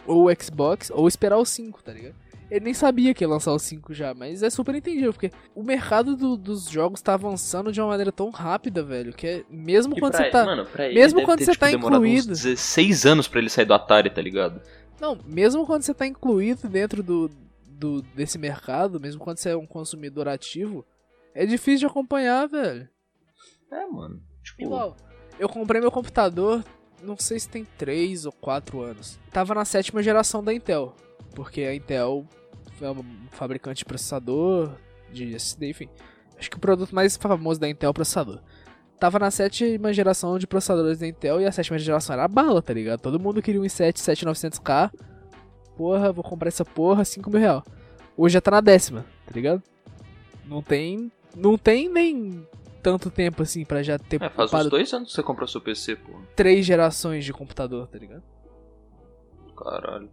[0.07, 2.15] ou o Xbox ou esperar o 5, tá ligado?
[2.51, 5.63] Ele nem sabia que ia lançar o 5 já, mas é super entendível, porque o
[5.63, 9.97] mercado do, dos jogos tá avançando de uma maneira tão rápida, velho, que é, mesmo
[9.97, 10.45] E quando você tá.
[10.45, 12.29] Mano, mesmo quando ter, você tipo, tá demorado uns incluído.
[12.29, 14.61] 16 anos pra ele sair do Atari, tá ligado?
[15.01, 17.31] Não, mesmo quando você tá incluído dentro do,
[17.69, 20.87] do desse mercado, mesmo quando você é um consumidor ativo,
[21.35, 22.89] é difícil de acompanhar, velho.
[23.71, 24.23] É, mano.
[24.43, 24.97] Tipo, Igual,
[25.39, 26.65] eu comprei meu computador,
[27.03, 29.19] não sei se tem 3 ou 4 anos.
[29.33, 30.95] Tava na sétima geração da Intel,
[31.35, 32.27] porque a Intel
[32.81, 34.73] é um fabricante de processador,
[35.12, 35.89] de SSD, enfim.
[36.39, 38.41] Acho que o produto mais famoso da Intel é o processador.
[38.99, 42.73] Tava na sétima geração de processadores da Intel e a sétima geração era bala, tá
[42.73, 43.01] ligado?
[43.01, 44.91] Todo mundo queria um i7 7900K.
[45.77, 47.62] Porra, vou comprar essa porra, 5 mil real.
[48.17, 49.62] Hoje já tá na décima, tá ligado?
[50.47, 51.12] Não tem.
[51.35, 52.47] Não tem nem
[52.83, 55.61] tanto tempo assim pra já ter é, faz uns dois anos que você comprou seu
[55.61, 56.12] PC, pô.
[56.35, 58.23] três gerações de computador, tá ligado?
[59.57, 60.09] Caralho.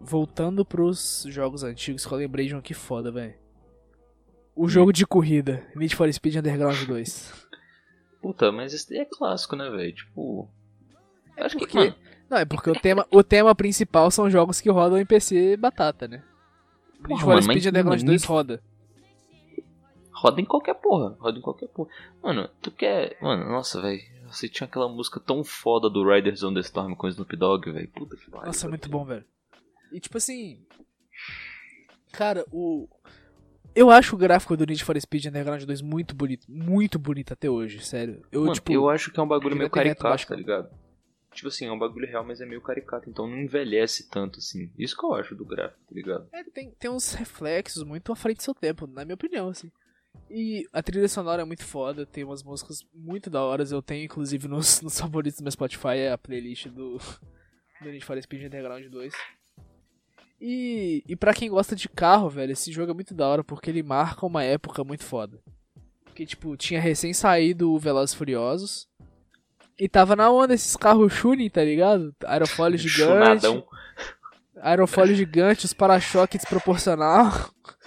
[0.00, 3.34] Voltando pros jogos antigos, que eu lembrei de um aqui foda, velho.
[4.54, 7.46] O jogo de corrida, Need for Speed Underground 2.
[8.22, 9.94] Puta, mas esse daí é clássico, né, velho?
[9.94, 10.48] Tipo.
[11.36, 11.94] eu acho que, porque- mano,
[12.28, 16.08] Não, é porque o tema, o tema principal são jogos que rodam em PC batata,
[16.08, 16.24] né?
[17.06, 18.62] Need for Speed Underground mano, 2 Need- roda.
[20.12, 21.16] roda em qualquer porra.
[21.20, 21.90] Roda em qualquer porra.
[22.22, 23.16] Mano, tu quer.
[23.20, 24.00] Mano, nossa, velho.
[24.28, 27.70] Você tinha aquela música tão foda do Riders on the Storm com o Snoop Dogg,
[27.70, 27.88] velho.
[27.90, 28.46] Puta que pariu.
[28.46, 29.24] Nossa, é muito bom, velho.
[29.92, 30.64] E tipo assim.
[32.12, 32.88] Cara, o.
[33.74, 36.50] Eu acho o gráfico do Need for Speed Underground 2 muito bonito.
[36.50, 38.22] Muito bonito até hoje, sério.
[38.32, 38.72] Eu, Mano, tipo.
[38.72, 40.70] eu acho que é um bagulho meio caricato, tá ligado?
[41.36, 44.72] Tipo assim, é um bagulho real, mas é meio caricato, então não envelhece tanto assim.
[44.78, 46.26] Isso que eu acho do gráfico, tá ligado?
[46.32, 49.70] É, tem, tem uns reflexos muito à frente do seu tempo, na minha opinião, assim.
[50.30, 53.62] E a trilha sonora é muito foda, tem umas músicas muito da hora.
[53.70, 56.96] Eu tenho, inclusive, nos, nos favoritos do meu Spotify, é a playlist do,
[57.82, 59.14] do Need for Speed Underground 2.
[60.40, 63.70] E, e pra quem gosta de carro, velho, esse jogo é muito da hora porque
[63.70, 65.40] ele marca uma época muito foda.
[66.04, 68.88] Porque, tipo, tinha recém saído o Velozes Furiosos.
[69.78, 72.14] E tava na onda esses carros tuning, tá ligado?
[72.24, 73.42] Aerofólio gigante.
[73.42, 73.66] Chunadão.
[74.62, 77.30] Aerofólio gigante, os para-choques desproporcional,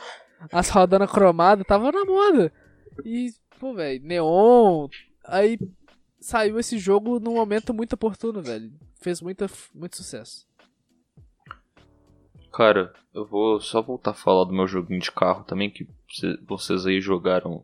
[0.54, 2.54] as rodanas cromadas, tava na moda.
[3.04, 4.88] E, pô, velho, neon.
[5.26, 5.58] Aí
[6.20, 8.72] saiu esse jogo num momento muito oportuno, velho.
[9.02, 10.48] Fez muita, muito sucesso.
[12.52, 16.38] Cara, eu vou só voltar a falar do meu joguinho de carro também, que cê-
[16.48, 17.64] vocês aí jogaram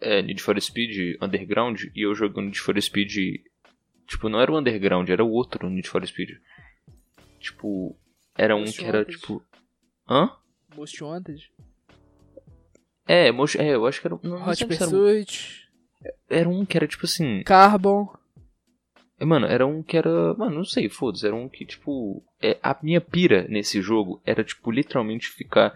[0.00, 3.42] é, Need for Speed Underground, e eu joguei o Need for Speed.
[4.06, 6.30] Tipo, não era o Underground, era o outro Need for Speed.
[7.40, 7.96] Tipo,
[8.36, 9.16] era um Most que era Wanted.
[9.18, 9.42] tipo.
[10.08, 10.30] Hã?
[10.76, 11.50] Most Wanted,
[13.06, 14.18] É, Most- é, eu acho que era.
[14.22, 15.68] Não, não Hot sei se era, um- Pursuit,
[16.28, 17.42] era um que era tipo assim.
[17.44, 18.08] Carbon.
[19.18, 20.34] É, Mano, era um que era.
[20.34, 21.26] Mano, não sei, foda-se.
[21.26, 22.22] Era um que, tipo.
[22.40, 25.74] É, a minha pira nesse jogo era, tipo, literalmente ficar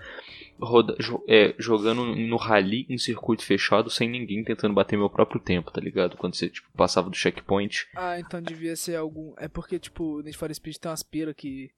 [0.60, 5.40] roda, jo, é, jogando no rally em circuito fechado sem ninguém tentando bater meu próprio
[5.40, 6.16] tempo, tá ligado?
[6.16, 7.88] Quando você, tipo, passava do checkpoint.
[7.96, 9.32] Ah, então devia ser algum.
[9.38, 11.70] É porque, tipo, Need for Speed tem umas pira que.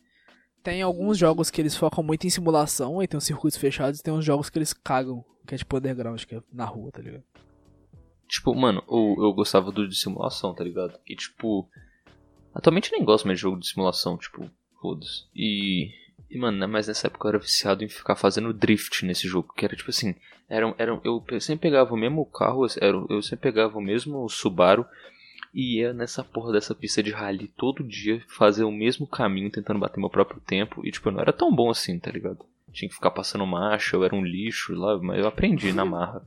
[0.63, 4.03] Tem alguns jogos que eles focam muito em simulação, e tem uns circuitos fechados, e
[4.03, 7.03] tem uns jogos que eles cagam, que é tipo underground, que é na rua, tá
[7.03, 7.25] ligado?
[8.33, 10.99] Tipo, mano, eu, eu gostava do de simulação, tá ligado?
[11.07, 11.69] E tipo.
[12.55, 15.27] Atualmente eu nem gosto mais de jogo de simulação, tipo, foda-se.
[15.37, 15.91] E.
[16.31, 19.53] E, mano, né, mas nessa época eu era viciado em ficar fazendo drift nesse jogo.
[19.55, 20.15] Que era tipo assim.
[20.49, 24.87] Era, era, eu sempre pegava o mesmo carro, era, eu sempre pegava o mesmo Subaru
[25.53, 29.79] e ia nessa porra dessa pista de rally todo dia fazer o mesmo caminho tentando
[29.79, 30.87] bater meu próprio tempo.
[30.87, 32.47] E tipo, não era tão bom assim, tá ligado?
[32.73, 36.25] Tinha que ficar passando marcha, eu era um lixo lá, mas eu aprendi na marra.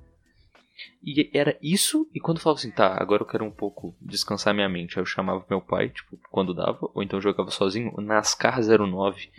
[1.04, 4.54] E era isso, e quando eu falava assim, tá, agora eu quero um pouco descansar
[4.54, 8.60] minha mente, aí eu chamava meu pai, tipo, quando dava, ou então jogava sozinho, NASCAR
[8.62, 9.30] 09.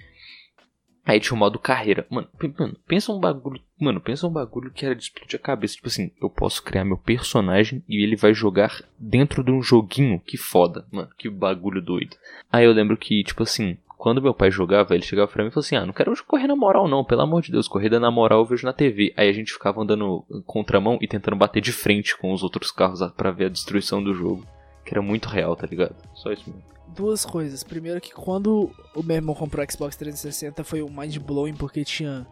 [1.06, 2.04] Aí tinha o modo carreira.
[2.10, 3.60] Mano, mano, pensa um bagulho.
[3.78, 5.76] Mano, pensa um bagulho que era de explodir a cabeça.
[5.76, 10.18] Tipo assim, eu posso criar meu personagem e ele vai jogar dentro de um joguinho.
[10.18, 11.08] Que foda, mano.
[11.16, 12.16] Que bagulho doido.
[12.50, 15.52] Aí eu lembro que, tipo assim, quando meu pai jogava, ele chegava pra mim e
[15.52, 18.10] falou assim: Ah, não quero correr na moral, não, pelo amor de Deus, corrida na
[18.10, 19.12] moral eu vejo na TV.
[19.16, 23.00] Aí a gente ficava andando contramão e tentando bater de frente com os outros carros
[23.16, 24.46] para ver a destruição do jogo.
[24.84, 25.96] Que era muito real, tá ligado?
[26.14, 26.62] Só isso mesmo.
[26.94, 27.64] Duas coisas.
[27.64, 31.84] Primeiro que quando o meu irmão comprou o Xbox 360 foi um mind blowing porque
[31.84, 32.26] tinha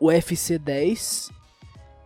[0.00, 1.30] o FC 10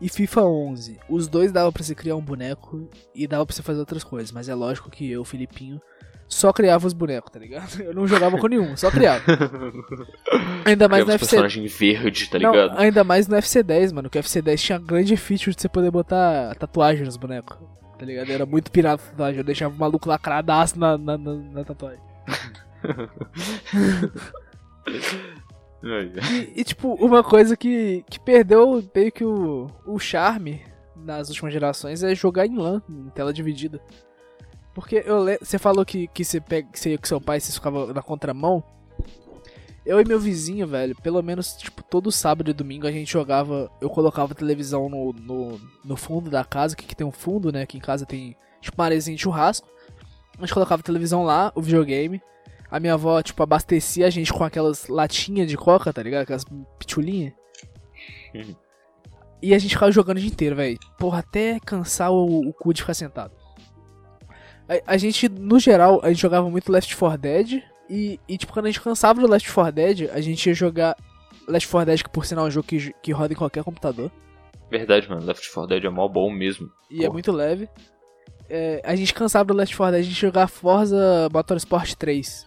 [0.01, 1.01] e FIFA 11.
[1.09, 4.33] Os dois dava para você criar um boneco e dava para você fazer outras coisas,
[4.33, 5.81] mas é lógico que eu, Filipinho,
[6.31, 7.79] só criava os bonecos, tá ligado?
[7.83, 9.23] Eu não jogava com nenhum, só criava.
[10.65, 11.27] Ainda mais no FC.
[11.27, 12.71] personagem verde, tá ligado?
[12.71, 14.09] Não, ainda mais no FC10, mano.
[14.09, 17.59] Que o FC10 tinha grande feature de você poder botar tatuagem nos bonecos.
[17.99, 18.31] Tá ligado?
[18.31, 19.39] Era muito pirata a tatuagem.
[19.39, 22.01] Eu deixava o maluco lacradaço na, na, na, na tatuagem.
[25.83, 30.63] e, e, tipo, uma coisa que, que perdeu meio que o, o charme
[30.97, 33.81] nas últimas gerações é jogar em LAN, em tela dividida.
[34.75, 37.93] Porque eu você falou que, que você pega, que você, que seu pai você ficava
[37.93, 38.63] na contramão.
[39.85, 43.71] Eu e meu vizinho, velho, pelo menos, tipo, todo sábado e domingo a gente jogava.
[43.81, 47.51] Eu colocava a televisão no, no, no fundo da casa, que, que tem um fundo,
[47.51, 47.63] né?
[47.63, 49.69] Aqui em casa tem, tipo, uma arezinha de churrasco.
[50.37, 52.23] A gente colocava a televisão lá, o videogame.
[52.71, 56.23] A minha avó, tipo, abastecia a gente com aquelas latinhas de coca, tá ligado?
[56.23, 56.45] Aquelas
[56.79, 57.33] pitulinhas.
[58.35, 58.55] Uhum.
[59.43, 60.79] E a gente ficava jogando o dia inteiro, velho.
[60.99, 63.40] Porra, até cansar o, o cu de ficar sentado.
[64.71, 67.63] A, a, gente, no geral, a gente jogava muito Left 4 Dead.
[67.89, 70.97] E, e, tipo, quando a gente cansava do Left 4 Dead, a gente ia jogar
[71.49, 74.13] Left 4 Dead, que por sinal é um jogo que, que roda em qualquer computador.
[74.71, 75.27] Verdade, mano.
[75.27, 76.71] Left 4 Dead é mó bom mesmo.
[76.89, 77.09] E é Porra.
[77.09, 77.69] é muito leve.
[78.49, 82.47] É, a gente cansava do Left 4 Dead, a gente jogava Forza Motorsport 3.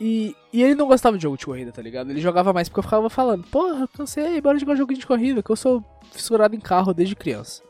[0.00, 2.10] E, e ele não gostava de jogo de corrida, tá ligado?
[2.10, 5.50] Ele jogava mais porque eu ficava falando, porra, cansei, bora jogar jogo de corrida, que
[5.50, 7.62] eu sou fissurado em carro desde criança.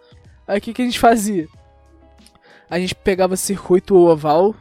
[0.46, 1.46] Aí o que, que a gente fazia?
[2.68, 4.55] A gente pegava circuito oval.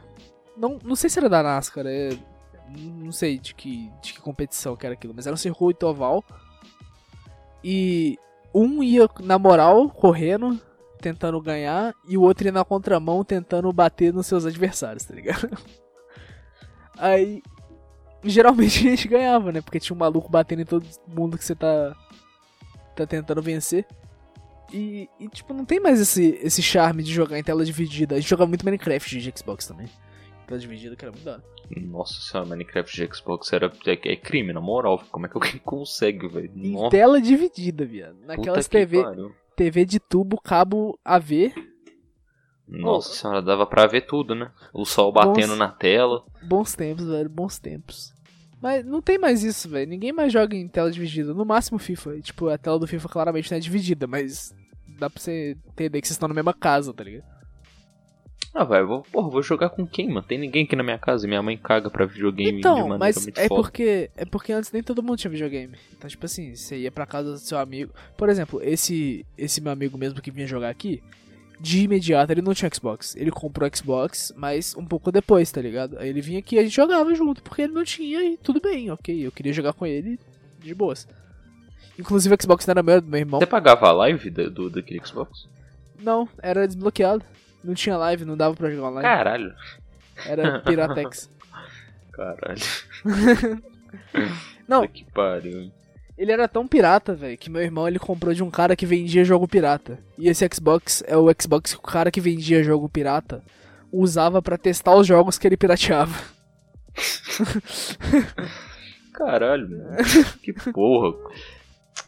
[0.56, 2.10] Não, não sei se era da NASCAR, é,
[2.78, 6.24] não sei de que, de que competição que era aquilo, mas era um circuito oval.
[7.62, 8.18] E
[8.54, 10.60] um ia na moral, correndo,
[11.00, 15.50] tentando ganhar, e o outro ia na contramão, tentando bater nos seus adversários, tá ligado?
[16.96, 17.42] Aí,
[18.22, 19.60] geralmente a gente ganhava, né?
[19.60, 21.96] Porque tinha um maluco batendo em todo mundo que você tá,
[22.94, 23.86] tá tentando vencer.
[24.72, 28.16] E, e, tipo, não tem mais esse, esse charme de jogar em tela dividida.
[28.16, 29.88] A gente jogava muito Minecraft de Xbox também.
[30.46, 31.44] Tela dividida, que era muito da hora.
[31.76, 35.02] Nossa senhora, Minecraft de Xbox era, é, é crime, na moral.
[35.10, 36.50] Como é que alguém consegue, velho?
[36.54, 38.16] Em tela dividida, viado.
[38.26, 39.02] Naquelas TV,
[39.56, 41.52] TV de tubo, cabo AV.
[42.66, 44.50] Nossa oh, senhora, dava pra ver tudo, né?
[44.72, 46.24] O sol batendo bons, na tela.
[46.42, 48.13] Bons tempos, velho, bons tempos.
[48.64, 49.90] Mas não tem mais isso, velho.
[49.90, 51.34] Ninguém mais joga em tela dividida.
[51.34, 52.18] No máximo FIFA.
[52.22, 54.54] Tipo, a tela do FIFA claramente não é dividida, mas
[54.98, 57.26] dá pra você entender que vocês estão na mesma casa, tá ligado?
[58.54, 60.22] Ah, vai, vou, porra, vou jogar com quem, mano?
[60.22, 62.98] Tem ninguém aqui na minha casa e minha mãe caga pra videogame então, de maneira
[62.98, 63.60] mas muito é foda.
[63.60, 65.76] porque é porque antes nem todo mundo tinha videogame.
[65.92, 67.92] Então, tipo assim, você ia pra casa do seu amigo.
[68.16, 71.02] Por exemplo, esse esse meu amigo mesmo que vinha jogar aqui,
[71.64, 73.16] de imediato ele não tinha Xbox.
[73.16, 75.98] Ele comprou Xbox, mas um pouco depois, tá ligado?
[75.98, 78.60] Aí ele vinha aqui e a gente jogava junto, porque ele não tinha e tudo
[78.60, 79.26] bem, ok.
[79.26, 80.20] Eu queria jogar com ele
[80.58, 81.08] de boas.
[81.98, 83.40] Inclusive o Xbox não era meu, do meu irmão.
[83.40, 85.48] Você pagava a live do, do, daquele Xbox?
[85.98, 87.24] Não, era desbloqueado.
[87.62, 89.02] Não tinha live, não dava pra jogar online.
[89.02, 89.54] Caralho.
[90.26, 91.30] Era Piratex.
[92.12, 92.60] Caralho.
[94.68, 94.86] não.
[94.86, 95.72] Que pariu.
[96.16, 99.24] Ele era tão pirata, velho, que meu irmão ele comprou de um cara que vendia
[99.24, 99.98] jogo pirata.
[100.16, 103.42] E esse Xbox é o Xbox que o cara que vendia jogo pirata
[103.92, 106.14] usava para testar os jogos que ele pirateava.
[109.12, 109.96] Caralho, mano.
[110.42, 111.16] Que porra.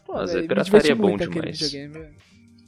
[0.07, 1.75] Mas véio, pirataria é bom demais.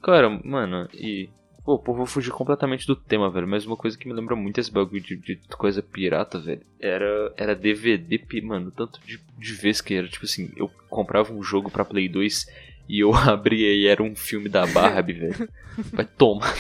[0.04, 1.30] Cara, mano, e.
[1.70, 3.48] Pô, pô, vou fugir completamente do tema, velho.
[3.48, 6.62] Mas uma coisa que me lembra muito esse bagulho de, de coisa pirata, velho.
[6.80, 8.72] Era, era DVD, mano.
[8.72, 12.48] Tanto de, de vez que era, tipo assim, eu comprava um jogo pra Play 2
[12.90, 15.48] e eu abria e era um filme da Barbie, velho.
[15.94, 16.56] Vai tomar.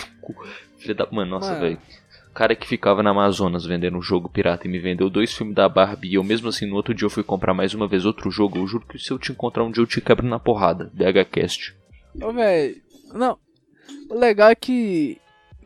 [0.77, 1.07] Filha da.
[1.09, 1.61] Mano, nossa, Mano.
[1.61, 1.79] velho.
[2.29, 5.55] O cara que ficava na Amazonas vendendo um jogo pirata e me vendeu dois filmes
[5.55, 8.05] da Barbie e eu mesmo assim no outro dia eu fui comprar mais uma vez
[8.05, 10.37] outro jogo, eu juro que se eu te encontrar um dia eu te quebro na
[10.37, 10.91] porrada.
[10.93, 11.75] BHCast.
[12.21, 12.79] Ô, velho.
[13.11, 13.39] Não.
[14.09, 15.19] O legal é que.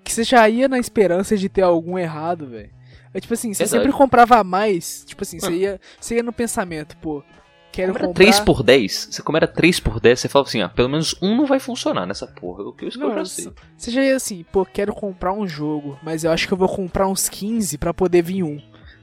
[0.04, 2.70] Que você já ia na esperança de ter algum errado, velho.
[3.14, 3.84] É tipo assim, você Verdade.
[3.84, 5.04] sempre comprava mais.
[5.06, 5.58] Tipo assim, você Mano.
[5.58, 7.24] ia, você ia no pensamento, pô.
[7.72, 8.24] Quero Como era comprar.
[8.24, 11.16] 3 por 10, você como era 3 por 10, você falava assim, ah, pelo menos
[11.20, 12.64] um não vai funcionar nessa porra.
[12.64, 13.52] O que eu já sei.
[13.76, 16.70] Você já ia assim, pô, quero comprar um jogo, mas eu acho que eu vou
[16.70, 18.62] comprar uns 15 pra poder vir um.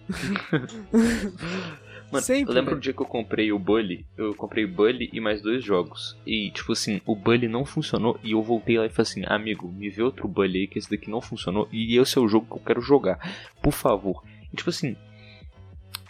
[2.11, 5.09] Mano, Sempre, eu lembro um dia que eu comprei o Bully, eu comprei o Bully
[5.13, 6.17] e mais dois jogos.
[6.27, 9.69] E, tipo assim, o Bully não funcionou e eu voltei lá e falei assim, amigo,
[9.71, 12.47] me vê outro Bully aí que esse daqui não funcionou e esse é o jogo
[12.47, 13.19] que eu quero jogar,
[13.63, 14.25] por favor.
[14.53, 14.97] E, tipo assim,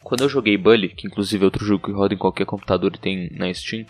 [0.02, 2.98] quando eu joguei Bully, que inclusive é outro jogo que roda em qualquer computador e
[2.98, 3.84] tem na Steam,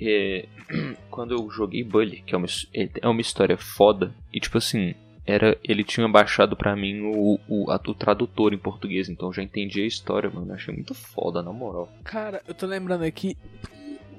[0.00, 0.46] é,
[1.10, 4.94] quando eu joguei Bully, que é uma, his- é uma história foda, e tipo assim,
[5.26, 9.32] era ele tinha baixado pra mim o, o, a- o tradutor em português, então eu
[9.32, 10.52] já entendi a história, mano.
[10.52, 11.88] Achei muito foda, na moral.
[12.04, 13.36] Cara, eu tô lembrando aqui.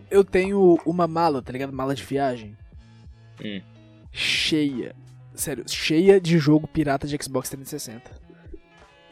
[0.09, 1.73] Eu tenho uma mala, tá ligado?
[1.73, 2.55] Mala de viagem.
[3.43, 3.61] Hum.
[4.11, 4.95] Cheia.
[5.33, 8.11] Sério, cheia de jogo pirata de Xbox 360.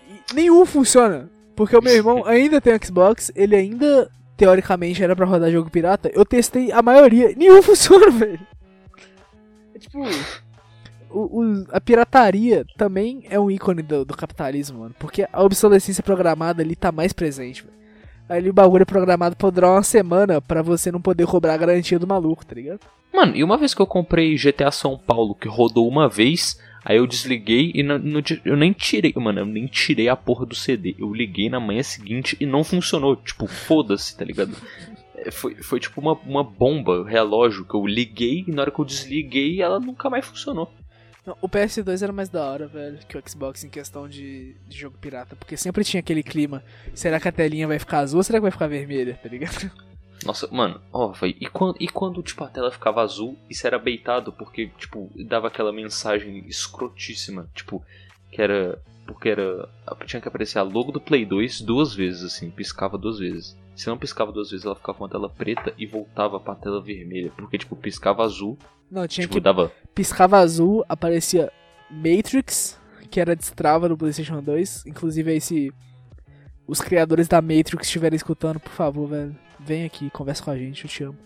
[0.07, 1.29] E nenhum funciona.
[1.55, 6.09] Porque o meu irmão ainda tem Xbox, ele ainda, teoricamente, era pra rodar jogo pirata.
[6.13, 8.39] Eu testei a maioria, nenhum funciona, velho.
[9.73, 9.99] É tipo.
[11.13, 14.95] O- o- a pirataria também é um ícone do, do capitalismo, mano.
[14.99, 17.65] Porque a obsolescência programada ali tá mais presente.
[18.29, 21.57] Aí o bagulho é programado pra durar uma semana pra você não poder cobrar a
[21.57, 22.79] garantia do maluco, tá ligado?
[23.13, 26.95] Mano, e uma vez que eu comprei GTA São Paulo, que rodou uma vez, aí
[26.95, 30.55] eu desliguei e no dia- eu nem tirei, mano, eu nem tirei a porra do
[30.55, 30.95] CD.
[30.97, 33.17] Eu liguei na manhã seguinte e não funcionou.
[33.17, 34.55] Tipo, foda-se, tá ligado?
[35.17, 38.79] É, Foi, foi tipo uma, uma bomba, relógio, que eu liguei e na hora que
[38.79, 40.71] eu desliguei ela nunca mais funcionou.
[41.25, 44.77] Não, o PS2 era mais da hora, velho, que o Xbox em questão de, de
[44.77, 45.35] jogo pirata.
[45.35, 46.63] Porque sempre tinha aquele clima.
[46.95, 49.71] Será que a telinha vai ficar azul ou será que vai ficar vermelha, tá ligado?
[50.25, 54.31] Nossa, mano, ó, e quando, e quando, tipo, a tela ficava azul, isso era beitado,
[54.31, 57.83] porque, tipo, dava aquela mensagem escrotíssima, tipo,
[58.31, 58.79] que era,
[59.11, 59.69] porque era,
[60.05, 63.57] tinha que aparecer a logo do Play 2 duas vezes, assim, piscava duas vezes.
[63.75, 66.81] Se não piscava duas vezes, ela ficava com a tela preta e voltava pra tela
[66.81, 68.57] vermelha, porque, tipo, piscava azul,
[68.89, 71.51] Não, tinha tipo, que dava, piscava azul, aparecia
[71.89, 74.85] Matrix, que era destrava no PlayStation 2.
[74.85, 75.71] Inclusive, aí se
[76.67, 80.85] os criadores da Matrix estiverem escutando, por favor, velho, vem aqui, conversa com a gente,
[80.85, 81.17] eu te amo.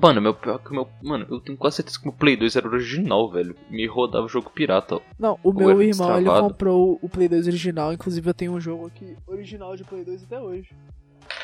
[0.00, 0.88] Mano, meu pior que o meu.
[1.02, 3.54] Mano, eu tenho quase certeza que o meu Play 2 era original, velho.
[3.68, 5.00] Me rodava jogo pirata.
[5.18, 8.86] Não, o meu irmão, ele comprou o Play 2 original, inclusive eu tenho um jogo
[8.86, 10.70] aqui original de Play 2 até hoje.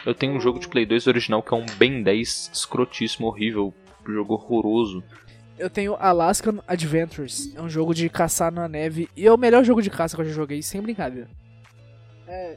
[0.05, 3.73] Eu tenho um jogo de Play 2 original que é um Ben 10 escrotíssimo, horrível,
[4.07, 5.03] jogo horroroso.
[5.59, 9.65] Eu tenho Alaskan Adventures, é um jogo de caçar na neve, e é o melhor
[9.65, 11.29] jogo de caça que eu já joguei, sem brincadeira.
[12.27, 12.57] É.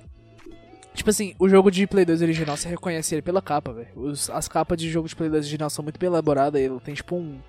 [0.93, 4.11] Tipo assim, o jogo de Play 2 original, você reconhece ele pela capa, velho.
[4.33, 7.15] As capas de jogo de Play 2 original são muito bem elaboradas, ele tem tipo
[7.15, 7.39] um,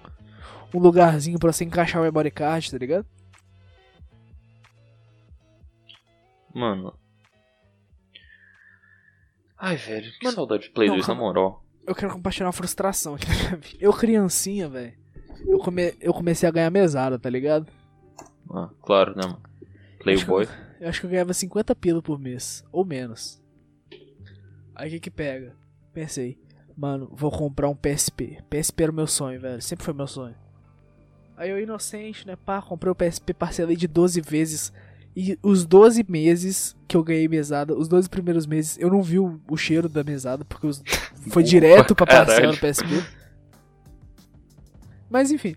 [0.73, 3.07] um lugarzinho pra você encaixar o memory card, tá ligado?
[6.55, 6.95] Mano.
[9.59, 11.65] Ai, velho, que Mano, saudade de Play não, 2, na moral.
[11.87, 13.79] Eu quero compartilhar uma frustração aqui na minha vida.
[13.81, 14.93] Eu, criancinha, velho,
[15.47, 15.95] eu, come...
[16.01, 17.67] eu comecei a ganhar mesada, tá ligado?
[18.51, 19.43] Ah, claro, né, mano?
[19.99, 20.49] Playboy.
[20.83, 23.41] Eu acho que eu ganhava 50 pila por mês, ou menos.
[24.75, 25.55] Aí o que que pega?
[25.95, 26.37] Pensei,
[26.77, 28.39] mano, vou comprar um PSP.
[28.51, 30.35] PSP era o meu sonho, velho, sempre foi meu sonho.
[31.37, 34.73] Aí eu inocente, né, pá, comprei o PSP, parcelei de 12 vezes.
[35.15, 39.19] E os 12 meses que eu ganhei mesada, os 12 primeiros meses, eu não vi
[39.21, 40.83] o, o cheiro da mesada, porque os-
[41.29, 43.22] foi Boa direto pra parcela do PSP.
[45.13, 45.55] Mas enfim,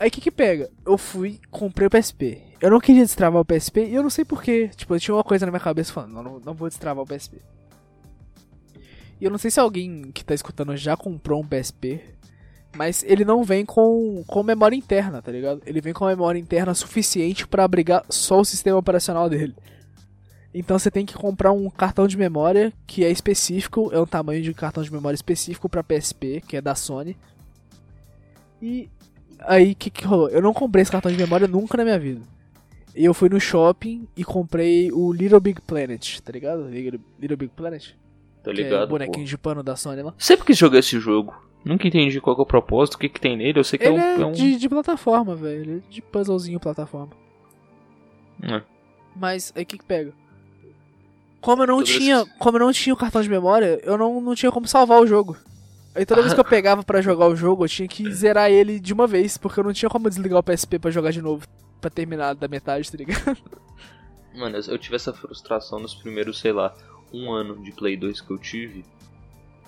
[0.00, 0.68] aí o que que pega?
[0.84, 2.42] Eu fui, comprei o PSP.
[2.60, 4.68] Eu não queria destravar o PSP e eu não sei porquê.
[4.74, 7.40] Tipo, eu tinha uma coisa na minha cabeça falando, não, não, vou destravar o PSP.
[9.20, 12.00] E eu não sei se alguém que tá escutando já comprou um PSP,
[12.76, 15.62] mas ele não vem com, com memória interna, tá ligado?
[15.64, 19.54] Ele vem com memória interna suficiente pra abrigar só o sistema operacional dele.
[20.52, 24.42] Então você tem que comprar um cartão de memória que é específico, é um tamanho
[24.42, 27.16] de cartão de memória específico pra PSP, que é da Sony.
[28.60, 28.88] E
[29.40, 30.28] aí o que, que rolou?
[30.28, 32.20] Eu não comprei esse cartão de memória nunca na minha vida.
[32.94, 36.68] E eu fui no shopping e comprei o Little Big Planet, tá ligado?
[36.68, 37.94] Little Big Planet?
[38.42, 38.84] Tá é ligado?
[38.84, 39.30] o bonequinho pô.
[39.30, 40.14] de pano da Sony lá.
[40.18, 41.34] Sempre quis jogar esse jogo.
[41.64, 43.58] Nunca entendi qual é o propósito, o que, que tem nele.
[43.58, 44.22] Eu sei que ele é um.
[44.22, 44.32] É um...
[44.32, 45.60] De, de plataforma, velho.
[45.60, 47.12] Ele é de puzzlezinho plataforma.
[48.42, 48.62] É.
[49.14, 50.12] Mas aí o que, que pega?
[51.40, 52.24] Como eu não tinha.
[52.38, 55.06] Como eu não tinha o cartão de memória, eu não, não tinha como salvar o
[55.06, 55.36] jogo.
[55.94, 58.78] Aí toda vez que eu pegava para jogar o jogo, eu tinha que zerar ele
[58.78, 61.46] de uma vez, porque eu não tinha como desligar o PSP para jogar de novo,
[61.80, 63.36] para terminar da metade, tá ligado?
[64.34, 66.74] Mano, eu tive essa frustração nos primeiros, sei lá,
[67.12, 68.84] um ano de Play 2 que eu tive.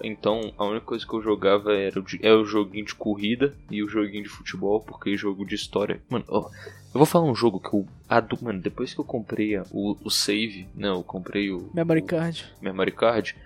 [0.02, 3.82] Então a única coisa que eu jogava era o, era o joguinho de corrida e
[3.82, 6.00] o joguinho de futebol, porque jogo de história.
[6.08, 7.86] Mano, ó, eu vou falar um jogo que eu.
[8.08, 11.70] Adu, mano, depois que eu comprei o, o save, não, eu comprei o.
[11.74, 12.44] Memory o, card.
[12.62, 13.36] Memory card.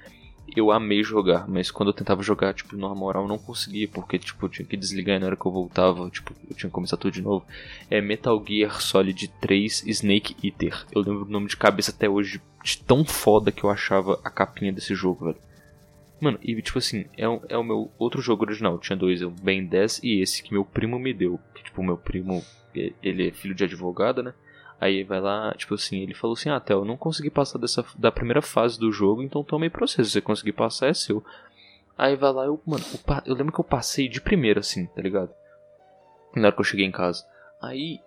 [0.57, 4.19] Eu amei jogar, mas quando eu tentava jogar, tipo, na moral, eu não conseguia, porque,
[4.19, 6.75] tipo, eu tinha que desligar e na hora que eu voltava, tipo, eu tinha que
[6.75, 7.45] começar tudo de novo.
[7.91, 10.87] É Metal Gear Solid 3 Snake Eater.
[10.93, 14.31] Eu lembro o nome de cabeça até hoje, de tão foda que eu achava a
[14.31, 15.39] capinha desse jogo, velho.
[16.21, 18.79] Mano, e tipo assim, é, é o meu outro jogo original.
[18.79, 21.41] Tinha dois, o Ben 10 e esse que meu primo me deu.
[21.65, 22.43] Tipo, meu primo,
[22.75, 24.33] ele é filho de advogado, né?
[24.81, 27.85] Aí vai lá, tipo assim, ele falou assim: Ah, Theo, eu não consegui passar dessa,
[27.97, 30.05] da primeira fase do jogo, então tomei processo.
[30.05, 31.25] Se você conseguir passar, é seu.
[31.97, 35.01] Aí vai lá, eu, mano, eu, eu lembro que eu passei de primeira, assim, tá
[35.01, 35.31] ligado?
[36.35, 37.25] Na hora que eu cheguei em casa.
[37.63, 38.01] Aí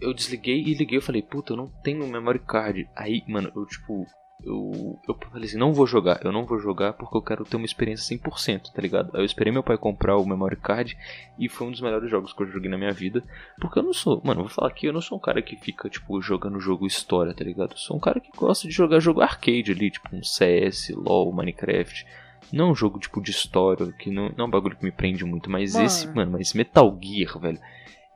[0.00, 2.88] eu desliguei e liguei, eu falei, puta, eu não tenho memory card.
[2.94, 4.06] Aí, mano, eu tipo,
[4.44, 7.56] eu, eu falei assim, não vou jogar, eu não vou jogar porque eu quero ter
[7.56, 9.10] uma experiência 100%, tá ligado?
[9.14, 10.96] Aí eu esperei meu pai comprar o memory card
[11.38, 13.22] e foi um dos melhores jogos que eu joguei na minha vida,
[13.60, 15.88] porque eu não sou, mano, vou falar aqui, eu não sou um cara que fica,
[15.88, 17.72] tipo, jogando jogo história, tá ligado?
[17.72, 21.32] Eu sou um cara que gosta de jogar jogo arcade ali, tipo um CS, LoL,
[21.32, 22.06] Minecraft.
[22.52, 25.24] Não um jogo, tipo, de história, que não, não é um bagulho que me prende
[25.24, 25.86] muito, mas mano.
[25.86, 27.58] esse, mano, mas Metal Gear, velho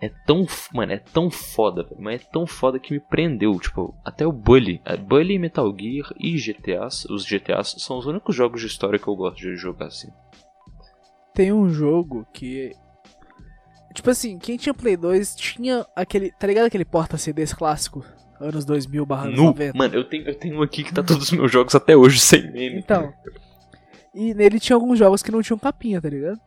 [0.00, 4.26] é tão, mano, é tão foda, mas é tão foda que me prendeu, tipo, até
[4.26, 8.66] o Bully, é, Bully, Metal Gear e GTAs, os GTAs são os únicos jogos de
[8.66, 10.08] história que eu gosto de jogar assim.
[11.34, 12.72] Tem um jogo que
[13.94, 18.04] tipo assim, quem tinha Play 2 tinha aquele, tá ligado aquele porta CDs clássico?
[18.38, 19.76] Anos 2000 barra 90.
[19.76, 22.20] Mano, eu tenho, eu tenho um aqui que tá todos os meus jogos até hoje
[22.20, 22.78] sem meme.
[22.78, 23.10] Então.
[24.14, 26.38] E nele tinha alguns jogos que não tinham capinha, tá ligado?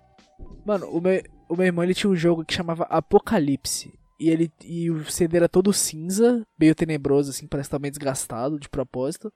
[0.64, 3.91] Mano, o meu, o meu irmão ele tinha um jogo que chamava Apocalipse.
[4.20, 8.60] E ele e o CD era todo cinza, meio tenebroso, assim, parece estar meio desgastado
[8.60, 9.34] de propósito.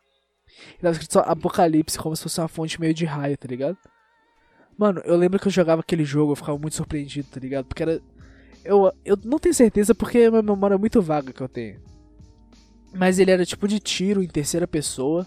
[0.78, 3.78] E tava escrito só Apocalipse, como se fosse uma fonte meio de raio, tá ligado?
[4.78, 7.66] Mano, eu lembro que eu jogava aquele jogo, eu ficava muito surpreendido, tá ligado?
[7.66, 8.02] Porque era.
[8.64, 11.82] Eu, eu não tenho certeza porque a memória é muito vaga que eu tenho.
[12.94, 15.26] Mas ele era tipo de tiro em terceira pessoa.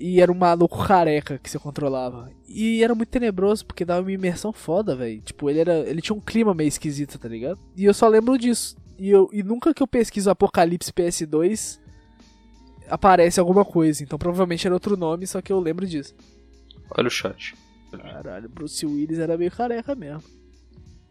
[0.00, 2.30] E era um maluco careca que você controlava.
[2.48, 5.20] E era muito tenebroso, porque dava uma imersão foda, velho.
[5.20, 5.74] Tipo, ele era.
[5.80, 7.60] Ele tinha um clima meio esquisito, tá ligado?
[7.76, 8.76] E eu só lembro disso.
[8.98, 11.78] E, eu, e nunca que eu pesquiso Apocalipse PS2
[12.88, 14.02] aparece alguma coisa.
[14.02, 16.14] Então provavelmente era outro nome, só que eu lembro disso.
[16.96, 17.54] Olha o chat.
[17.90, 20.22] Caralho, Bruce Willis era meio careca mesmo.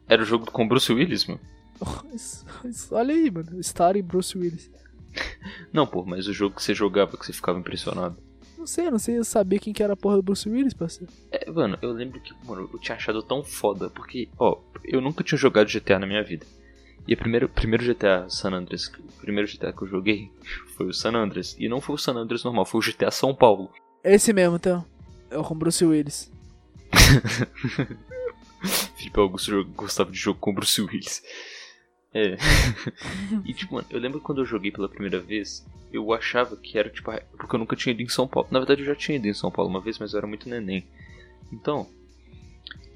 [0.08, 1.40] Era o jogo com Bruce Willis, mano?
[2.92, 3.60] Olha aí, mano.
[3.60, 4.72] Starring Bruce Willis.
[5.72, 8.18] Não, pô, mas o jogo que você jogava que você ficava impressionado.
[8.60, 11.14] Não sei, não sei sabia quem que era a porra do Bruce Willis, parceiro.
[11.32, 15.24] É, mano, eu lembro que, mano, eu tinha achado tão foda, porque, ó, eu nunca
[15.24, 16.46] tinha jogado GTA na minha vida.
[17.08, 20.30] E o primeiro, primeiro GTA San Andreas, o primeiro GTA que eu joguei
[20.76, 21.56] foi o San Andreas.
[21.58, 23.72] E não foi o San Andreas normal, foi o GTA São Paulo.
[24.04, 24.84] Esse mesmo, então.
[25.32, 26.30] É o com Bruce Willis.
[28.98, 31.24] Felipe Augusto gostava de jogo com Bruce Willis.
[32.14, 32.38] É.
[33.46, 36.90] e tipo, mano, eu lembro quando eu joguei pela primeira vez, eu achava que era
[36.90, 37.12] tipo.
[37.38, 38.48] Porque eu nunca tinha ido em São Paulo.
[38.52, 40.50] Na verdade, eu já tinha ido em São Paulo uma vez, mas eu era muito
[40.50, 40.86] neném.
[41.52, 41.88] Então,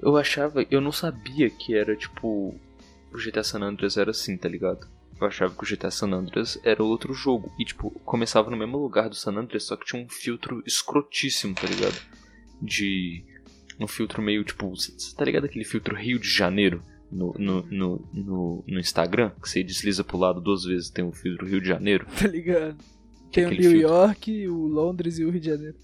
[0.01, 0.66] eu achava.
[0.70, 2.55] Eu não sabia que era tipo.
[3.11, 4.88] O GTA San Andreas era assim, tá ligado?
[5.22, 7.53] Eu achava que o GTA San Andreas era outro jogo.
[7.59, 11.53] E tipo, começava no mesmo lugar do San Andreas, só que tinha um filtro escrotíssimo,
[11.53, 11.99] tá ligado?
[12.61, 13.24] De.
[13.80, 14.72] Um filtro meio tipo.
[15.16, 16.84] Tá ligado aquele filtro Rio de Janeiro?
[17.14, 21.11] No, no, no, no, no Instagram, que você desliza pro lado duas vezes, tem o
[21.11, 22.07] filtro Rio de Janeiro.
[22.20, 22.78] Tá ligado?
[23.32, 23.80] Tem o New filtro.
[23.80, 25.76] York, o Londres e o Rio de Janeiro.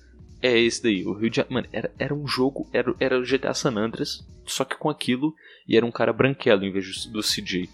[0.42, 1.54] É esse daí, o Rio de Janeiro.
[1.54, 5.36] Mano, era, era um jogo, era, era o GTA San Andreas, só que com aquilo,
[5.68, 7.70] e era um cara branquelo em vez do CJ.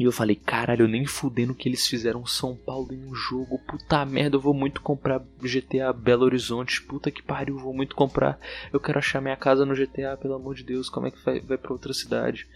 [0.00, 3.58] E eu falei, caralho, nem fudendo que eles fizeram São Paulo em um jogo.
[3.58, 6.80] Puta merda, eu vou muito comprar GTA Belo Horizonte.
[6.80, 8.40] Puta que pariu, eu vou muito comprar.
[8.72, 10.88] Eu quero achar minha casa no GTA, pelo amor de Deus.
[10.88, 12.48] Como é que vai, vai pra outra cidade?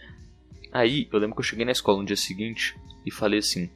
[0.73, 2.75] Aí, eu lembro que eu cheguei na escola no dia seguinte
[3.05, 3.69] e falei assim: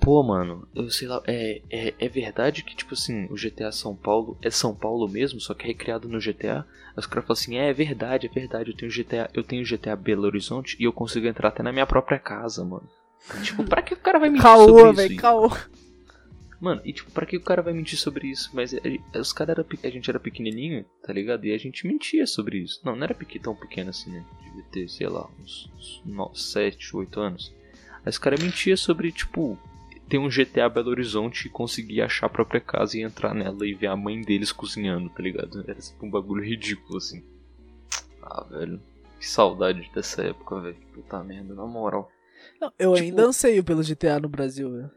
[0.00, 3.96] Pô, mano, eu sei lá, é, é, é verdade que, tipo assim, o GTA São
[3.96, 6.66] Paulo é São Paulo mesmo, só que é recriado no GTA?
[6.96, 9.96] Os caras falam assim, é, é verdade, é verdade, eu tenho GTA, eu tenho GTA
[9.96, 12.88] Belo Horizonte e eu consigo entrar até na minha própria casa, mano.
[13.42, 15.50] tipo, pra que o cara vai me Caô, velho, caô.
[16.60, 18.50] Mano, e tipo, pra que o cara vai mentir sobre isso?
[18.54, 18.80] Mas é,
[19.12, 21.44] é, os caras era a gente era pequenininho, tá ligado?
[21.44, 22.80] E a gente mentia sobre isso.
[22.84, 24.24] Não, não era tão pequeno assim, né?
[24.42, 25.70] Devia ter, sei lá, uns,
[26.06, 27.52] uns 7, 8 anos.
[28.04, 29.58] Aí os caras mentiam sobre, tipo,
[30.08, 33.74] ter um GTA Belo Horizonte e conseguir achar a própria casa e entrar nela e
[33.74, 35.64] ver a mãe deles cozinhando, tá ligado?
[35.66, 37.24] Era tipo um bagulho ridículo, assim.
[38.22, 38.80] Ah, velho.
[39.18, 40.76] Que saudade dessa época, velho.
[40.92, 42.10] Puta merda, na moral.
[42.60, 43.04] Não, eu tipo...
[43.06, 44.90] ainda anseio pelo GTA no Brasil, velho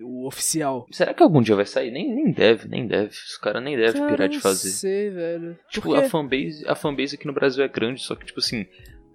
[0.00, 0.86] o oficial.
[0.90, 1.90] Será que algum dia vai sair?
[1.90, 3.10] Nem, nem deve, nem deve.
[3.10, 4.68] Os caras nem devem pirar de fazer.
[4.68, 5.58] Não sei, velho.
[5.70, 8.66] Tipo, a fanbase, a fanbase aqui no Brasil é grande, só que, tipo assim,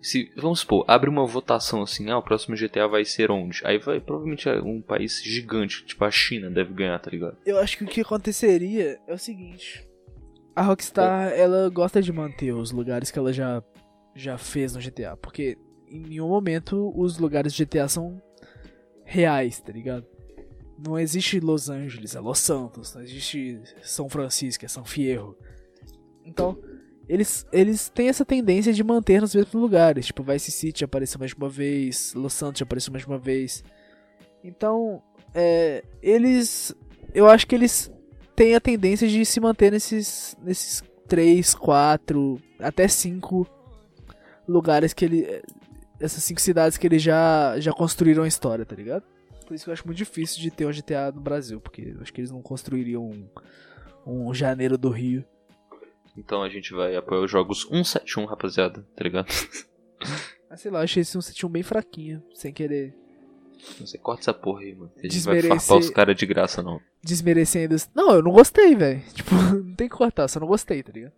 [0.02, 3.62] se, vamos supor, abre uma votação assim, ah, o próximo GTA vai ser onde?
[3.66, 7.38] Aí vai, provavelmente é um país gigante, tipo a China deve ganhar, tá ligado?
[7.45, 9.88] Eu acho que o que aconteceria é o seguinte.
[10.56, 11.41] A Rockstar, é.
[11.41, 13.64] ela gosta de manter os lugares que ela já,
[14.16, 18.22] já fez no GTA, porque em nenhum momento os lugares de GTA são
[19.06, 20.06] reais, tá ligado?
[20.86, 25.38] não existe Los Angeles, é Los Santos, não existe São Francisco, é São Fierro.
[26.26, 26.58] Então,
[27.12, 30.05] eles, eles têm essa tendência de manter nos mesmos lugares.
[30.05, 33.66] Tipo, Vice City apareceu mais uma vez, Los Santos apareceu mais uma vez.
[34.41, 35.03] Então,
[35.36, 36.74] é, eles.
[37.14, 37.91] Eu acho que eles
[38.34, 43.45] têm a tendência de se manter nesses, nesses 3, 4, até 5
[44.47, 45.43] lugares que ele.
[45.99, 49.03] Essas cinco cidades que eles já, já construíram a história, tá ligado?
[49.45, 52.01] Por isso que eu acho muito difícil de ter um GTA no Brasil, porque eu
[52.01, 55.26] acho que eles não construiriam um, um Janeiro do Rio.
[56.24, 59.28] Então a gente vai apoiar os jogos 171, rapaziada, tá ligado?
[60.49, 62.93] Ah, sei lá, achei esse 171 bem fraquinho, sem querer.
[63.86, 64.91] Sei, corta essa porra aí, mano.
[64.97, 66.82] A gente vai farpar os caras de graça, não.
[67.01, 67.74] Desmerecendo.
[67.95, 69.01] Não, eu não gostei, velho.
[69.15, 71.13] Tipo, não tem que cortar, só não gostei, tá ligado?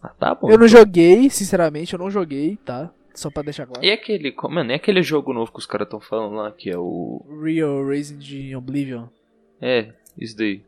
[0.00, 0.48] Ah, tá bom.
[0.48, 0.78] Eu não então.
[0.78, 2.92] joguei, sinceramente, eu não joguei, tá?
[3.12, 3.84] Só pra deixar claro.
[3.84, 4.32] E aquele.
[4.50, 7.26] Mano, é aquele jogo novo que os caras estão falando lá, que é o.
[7.42, 9.08] Real Racing de Oblivion.
[9.60, 10.62] É, isso daí.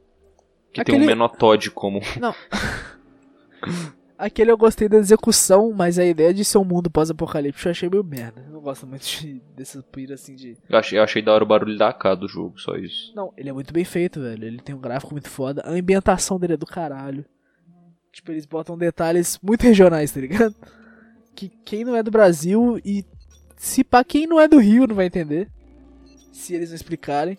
[0.72, 0.98] Que aquele...
[0.98, 2.00] tem um menor Todd como.
[2.18, 2.34] Não.
[4.16, 7.88] Aquele eu gostei da execução, mas a ideia de ser um mundo pós-apocalíptico eu achei
[7.88, 8.42] meio merda.
[8.44, 10.56] Eu não gosto muito de, dessa pira assim de.
[10.68, 13.12] Eu achei, eu achei da hora o barulho da AK do jogo, só isso.
[13.14, 14.44] Não, ele é muito bem feito, velho.
[14.44, 15.62] Ele tem um gráfico muito foda.
[15.64, 17.24] A ambientação dele é do caralho.
[18.10, 20.54] Tipo, eles botam detalhes muito regionais, tá ligado?
[21.38, 23.04] que quem não é do Brasil e
[23.56, 25.48] se pá, quem não é do Rio não vai entender.
[26.32, 27.38] Se eles não explicarem.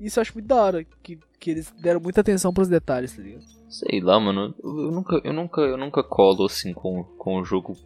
[0.00, 3.22] Isso eu acho muito da hora, que, que eles deram muita atenção pros detalhes, tá
[3.22, 3.44] ligado?
[3.68, 4.54] Sei lá, mano.
[4.62, 7.76] Eu nunca, eu nunca, eu nunca colo assim com, com o jogo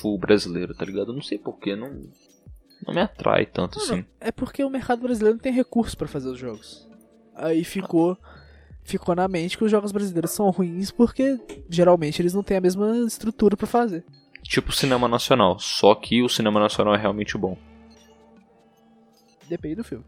[0.00, 1.08] full brasileiro, tá ligado?
[1.08, 2.02] Eu não sei porquê, não,
[2.86, 4.04] não me atrai tanto Mano, assim.
[4.20, 6.88] É porque o mercado brasileiro não tem recurso para fazer os jogos.
[7.34, 8.16] Aí ficou
[8.84, 11.38] ficou na mente que os jogos brasileiros são ruins porque
[11.70, 14.04] geralmente eles não têm a mesma estrutura para fazer
[14.42, 17.56] tipo cinema nacional, só que o cinema nacional é realmente bom.
[19.48, 20.04] Depende do filme.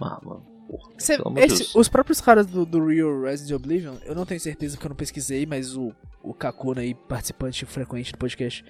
[0.00, 0.44] Ah, mano.
[0.70, 4.76] Porra, Cê, esse, os próprios caras do, do Real Resident Oblivion, eu não tenho certeza
[4.76, 5.92] porque eu não pesquisei, mas o,
[6.22, 8.64] o Kakuna aí, participante frequente do podcast,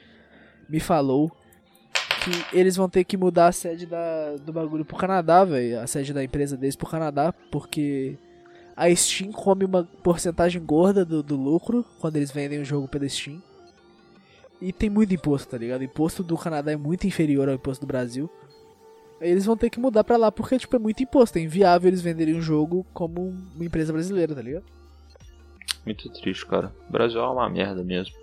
[0.67, 1.31] me falou
[2.25, 5.79] que eles vão ter que mudar a sede da, do bagulho pro Canadá, velho.
[5.79, 8.17] A sede da empresa deles pro Canadá, porque
[8.75, 13.07] a Steam come uma porcentagem gorda do, do lucro quando eles vendem o jogo pela
[13.07, 13.43] Steam.
[14.59, 15.83] E tem muito imposto, tá ligado?
[15.83, 18.31] O imposto do Canadá é muito inferior ao imposto do Brasil.
[19.21, 21.39] Eles vão ter que mudar pra lá porque, tipo, é muito imposto.
[21.39, 24.65] É inviável eles venderem um jogo como uma empresa brasileira, tá ligado?
[25.85, 26.75] Muito triste, cara.
[26.89, 28.15] O Brasil é uma merda mesmo.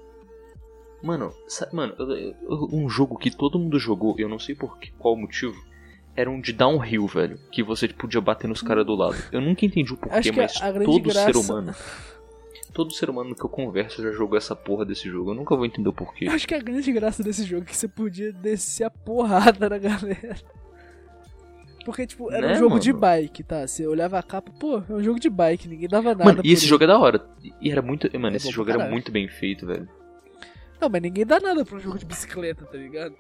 [1.02, 1.94] Mano, sabe, mano,
[2.72, 5.56] um jogo que todo mundo jogou, eu não sei por que, qual motivo,
[6.16, 7.40] era um de downhill, velho.
[7.52, 9.16] Que você podia bater nos caras do lado.
[9.32, 11.32] Eu nunca entendi o porquê, mas todo graça...
[11.32, 11.76] ser humano.
[12.74, 15.32] Todo ser humano que eu converso já jogou essa porra desse jogo.
[15.32, 16.28] Eu nunca vou entender o porquê.
[16.28, 19.78] Acho que a grande graça desse jogo é que você podia descer a porrada na
[19.78, 20.38] galera.
[21.88, 22.82] Porque, tipo, era né, um jogo mano?
[22.82, 23.66] de bike, tá?
[23.66, 26.26] Você olhava a capa, pô, é um jogo de bike, ninguém dava nada.
[26.26, 26.70] Mano, e esse ele.
[26.70, 27.26] jogo é da hora.
[27.62, 28.12] E era muito.
[28.20, 29.88] Mano, é esse jogo era muito bem feito, velho.
[30.82, 33.16] Não, mas ninguém dá nada pra um jogo de bicicleta, tá ligado?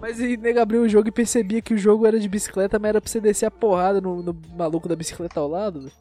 [0.00, 2.88] Mas aí nego abriu o jogo e percebia que o jogo era de bicicleta, mas
[2.88, 5.92] era pra você descer a porrada no, no maluco da bicicleta ao lado, velho.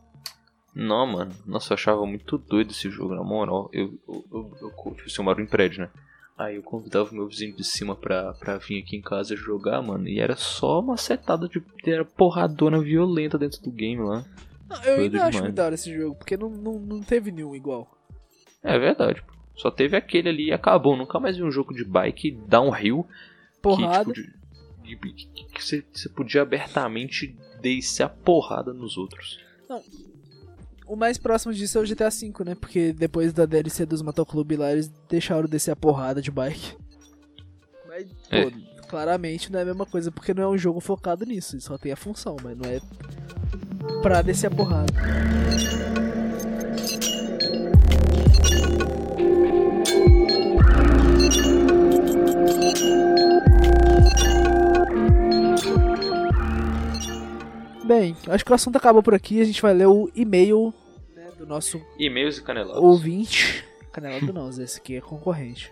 [0.73, 1.31] Não, mano.
[1.45, 3.69] Nossa, eu achava muito doido esse jogo, na moral.
[3.73, 5.89] Eu, eu, eu, eu tipo assim, eu moro em prédio, né?
[6.41, 9.79] Aí eu convidava o meu vizinho de cima pra, pra vir aqui em casa jogar,
[9.79, 10.07] mano.
[10.07, 11.61] E era só uma setada de.
[11.85, 14.25] Era porradona violenta dentro do game lá.
[14.67, 17.55] Não, eu ainda acho muito da hora esse jogo, porque não, não, não teve nenhum
[17.55, 17.95] igual.
[18.63, 19.23] É verdade.
[19.55, 20.97] Só teve aquele ali e acabou.
[20.97, 23.05] Nunca mais vi um jogo de bike downhill.
[23.61, 24.11] Porrada.
[24.11, 24.23] Que,
[24.83, 29.39] tipo, de, que você, você podia abertamente descer a porrada nos outros.
[29.69, 29.79] Não,
[30.91, 32.53] o mais próximo disso é o GTA V, né?
[32.53, 36.75] Porque depois da DLC dos Motoclube lá, eles deixaram descer a porrada de bike.
[37.87, 38.43] Mas, é.
[38.43, 38.51] pô,
[38.89, 41.59] claramente não é a mesma coisa, porque não é um jogo focado nisso.
[41.61, 42.81] Só tem a função, mas não é
[44.01, 44.91] pra descer a porrada.
[57.85, 59.39] Bem, acho que o assunto acabou por aqui.
[59.39, 60.73] A gente vai ler o e-mail
[61.41, 62.81] do nosso E-mails e canelados.
[62.81, 63.65] ouvinte.
[63.91, 65.71] Canelado não, esse aqui é concorrente.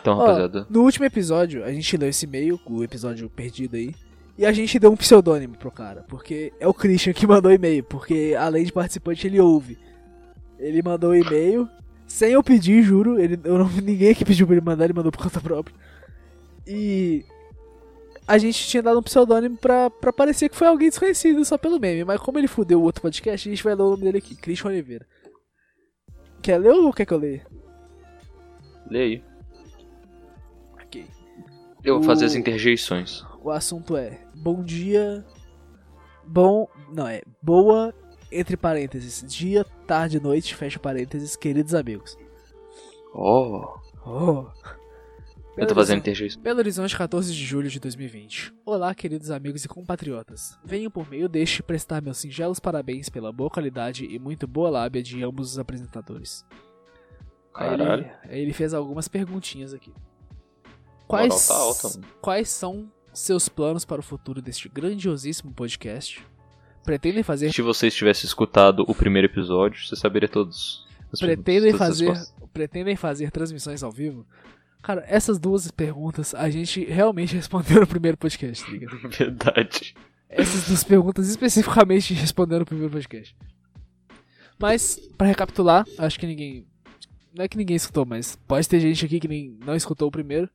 [0.00, 0.66] Então, Ó, rapaziada.
[0.68, 3.94] no último episódio, a gente leu esse e-mail, o episódio perdido aí.
[4.36, 7.54] E a gente deu um pseudônimo pro cara, porque é o Christian que mandou o
[7.54, 9.78] e-mail, porque além de participante ele ouve.
[10.58, 11.68] Ele mandou o e-mail,
[12.06, 15.10] sem eu pedir, juro, ele, eu não, ninguém aqui pediu pra ele mandar, ele mandou
[15.10, 15.74] por conta própria.
[16.66, 17.24] E
[18.26, 21.78] a gente tinha dado um pseudônimo pra, pra parecer que foi alguém desconhecido só pelo
[21.78, 24.18] meme, mas como ele fudeu o outro podcast, a gente vai ler o nome dele
[24.18, 25.06] aqui, Christian Oliveira.
[26.42, 27.46] Quer ler ou quer que eu leia?
[28.90, 29.24] Lê aí.
[30.82, 31.06] Ok.
[31.82, 33.22] Eu vou fazer O- as interjeições.
[33.42, 35.24] O assunto é bom dia.
[36.26, 36.66] Bom.
[36.92, 37.92] Não, é boa,
[38.32, 42.16] entre parênteses, dia, tarde, noite, fecha parênteses, queridos amigos.
[43.14, 43.74] Oh,
[44.06, 44.46] Oh.
[45.56, 46.42] Eu tô fazendo interjeições.
[46.42, 48.52] Belo Horizonte, 14 de julho de 2020.
[48.64, 50.58] Olá, queridos amigos e compatriotas.
[50.64, 55.02] Venho por meio deste prestar meus singelos parabéns pela boa qualidade e muito boa lábia
[55.02, 56.44] de ambos os apresentadores.
[57.54, 58.10] Aí ele, Caralho.
[58.24, 59.92] aí ele fez algumas perguntinhas aqui.
[61.06, 66.24] Quais, tá alta, quais são seus planos para o futuro deste grandiosíssimo podcast?
[66.82, 70.86] Pretendem fazer Se você tivesse escutado o primeiro episódio, você saberia todos.
[71.18, 72.12] pretendem fazer
[72.52, 74.26] pretendem fazer transmissões ao vivo?
[74.84, 78.96] Cara, essas duas perguntas a gente realmente respondeu no primeiro podcast, tá ligado?
[79.08, 79.94] Verdade.
[80.28, 83.34] Essas duas perguntas especificamente respondendo no primeiro podcast.
[84.60, 86.66] Mas, pra recapitular, acho que ninguém.
[87.34, 90.12] Não é que ninguém escutou, mas pode ter gente aqui que nem, não escutou o
[90.12, 90.50] primeiro.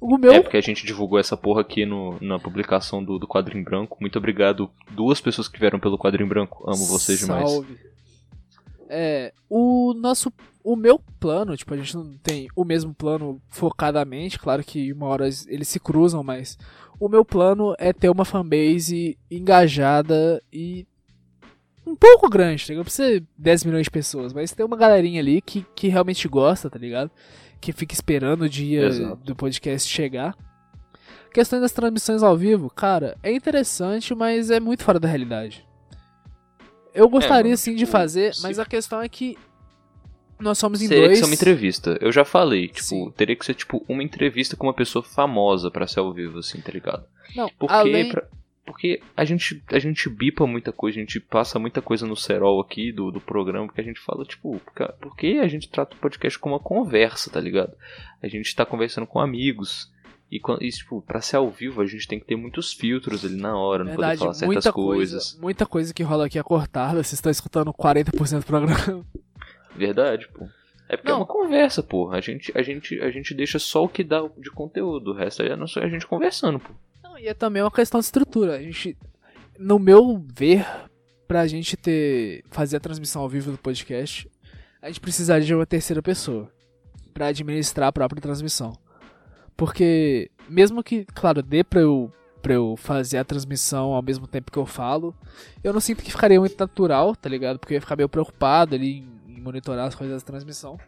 [0.00, 0.32] O meu.
[0.32, 3.62] É porque a gente divulgou essa porra aqui no, na publicação do, do quadro em
[3.62, 3.98] branco.
[4.00, 6.64] Muito obrigado, duas pessoas que vieram pelo quadro em branco.
[6.66, 7.50] Amo vocês demais.
[7.50, 7.78] Salve.
[8.88, 10.32] É, o nosso.
[10.62, 15.06] O meu plano, tipo, a gente não tem o mesmo plano focadamente, claro que uma
[15.06, 16.58] hora eles se cruzam, mas
[16.98, 20.86] o meu plano é ter uma fanbase engajada e
[21.86, 22.78] um pouco grande, tá ligado?
[22.78, 26.28] Não precisa ser 10 milhões de pessoas, mas ter uma galerinha ali que, que realmente
[26.28, 27.10] gosta, tá ligado?
[27.60, 29.16] Que fica esperando o dia Exato.
[29.24, 30.36] do podcast chegar.
[31.32, 35.66] Questão das transmissões ao vivo, cara, é interessante, mas é muito fora da realidade.
[36.92, 39.38] Eu gostaria mano, sim de tipo, fazer, mas a questão é que
[40.40, 41.18] nós somos em Teria dois.
[41.18, 41.98] que ser uma entrevista.
[42.00, 43.12] Eu já falei, tipo, Sim.
[43.16, 46.60] teria que ser tipo uma entrevista com uma pessoa famosa pra ser ao vivo, assim,
[46.60, 47.04] tá ligado?
[47.36, 48.08] Não, Porque, além...
[48.10, 48.26] pra-
[48.64, 52.60] porque a gente a gente bipa muita coisa, a gente passa muita coisa no cerol
[52.60, 55.96] aqui do, do programa, porque a gente fala, tipo, ca- por que a gente trata
[55.96, 57.72] o podcast como uma conversa, tá ligado?
[58.22, 59.90] A gente tá conversando com amigos.
[60.30, 63.34] E, e, tipo, pra ser ao vivo, a gente tem que ter muitos filtros ali
[63.34, 65.24] na hora, não Verdade, poder falar certas muita coisas.
[65.32, 67.02] coisa, muita coisa que rola aqui é cortada.
[67.02, 69.04] Vocês estão escutando 40% do programa.
[69.76, 70.46] Verdade, pô.
[70.88, 71.18] É porque Não.
[71.18, 72.10] é uma conversa, pô.
[72.10, 75.12] A gente, a, gente, a gente deixa só o que dá de conteúdo.
[75.12, 76.70] O resto aí é só a gente conversando, pô.
[77.02, 78.56] Não, e é também uma questão de estrutura.
[78.56, 78.96] A gente,
[79.58, 80.66] no meu ver,
[81.28, 84.28] pra gente ter fazer a transmissão ao vivo do podcast,
[84.82, 86.50] a gente precisaria de uma terceira pessoa
[87.14, 88.72] pra administrar a própria transmissão.
[89.56, 92.12] Porque mesmo que, claro, dê pra eu
[92.42, 95.14] para eu fazer a transmissão ao mesmo tempo que eu falo,
[95.62, 97.58] eu não sinto que ficaria muito natural, tá ligado?
[97.58, 99.06] Porque eu ia ficar meio preocupado ali
[99.40, 100.78] monitorar as coisas da transmissão.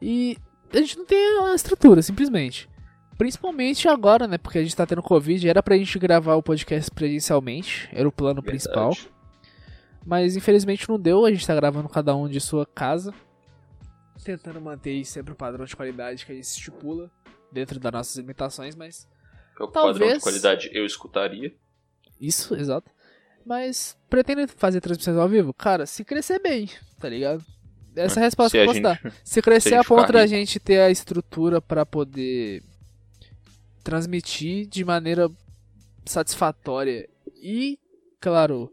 [0.00, 0.36] E
[0.72, 2.68] a gente não tem a estrutura, simplesmente.
[3.18, 4.38] Principalmente agora, né?
[4.38, 5.46] Porque a gente tá tendo Covid.
[5.48, 7.88] Era pra gente gravar o podcast presencialmente.
[7.92, 8.92] Era o plano principal.
[8.92, 9.12] Verdade.
[10.06, 11.26] Mas infelizmente não deu.
[11.26, 13.12] A gente tá gravando cada um de sua casa.
[14.24, 17.10] Tentando manter sempre o padrão de qualidade que a gente estipula.
[17.52, 19.06] Dentro das nossas limitações, mas.
[19.56, 21.54] Que é o padrão Talvez- de qualidade eu escutaria.
[22.18, 22.90] Isso, exato.
[23.44, 25.52] Mas pretende fazer transmissões ao vivo?
[25.52, 26.68] Cara, se crescer bem,
[26.98, 27.44] tá ligado?
[27.96, 29.14] Essa é a resposta Se que eu posso dar.
[29.24, 32.62] Se crescer se a a ponto da gente ter a estrutura pra poder
[33.82, 35.30] transmitir de maneira
[36.04, 37.08] satisfatória
[37.42, 37.78] e,
[38.20, 38.72] claro,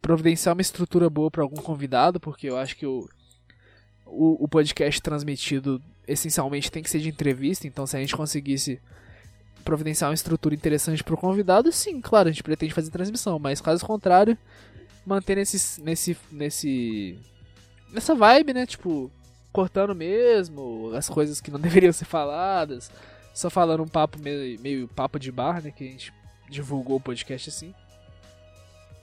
[0.00, 3.08] providenciar uma estrutura boa pra algum convidado, porque eu acho que o,
[4.06, 8.80] o, o podcast transmitido essencialmente tem que ser de entrevista, então se a gente conseguisse
[9.64, 13.84] providenciar uma estrutura interessante pro convidado, sim, claro, a gente pretende fazer transmissão, mas caso
[13.84, 14.36] contrário,
[15.04, 17.18] manter nesse nesse nesse
[17.92, 19.10] nessa vibe, né, tipo,
[19.52, 22.90] cortando mesmo as coisas que não deveriam ser faladas,
[23.34, 26.12] só falando um papo meio, meio papo de bar, né, que a gente
[26.48, 27.74] divulgou o podcast assim.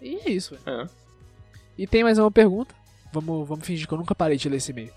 [0.01, 0.81] E é isso, velho.
[0.83, 0.89] É.
[1.77, 2.73] E tem mais uma pergunta.
[3.11, 4.91] Vamos, vamos fingir que eu nunca parei de ler esse e-mail.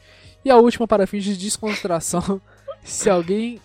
[0.44, 2.40] E a última para fins de descontração.
[2.82, 3.60] se alguém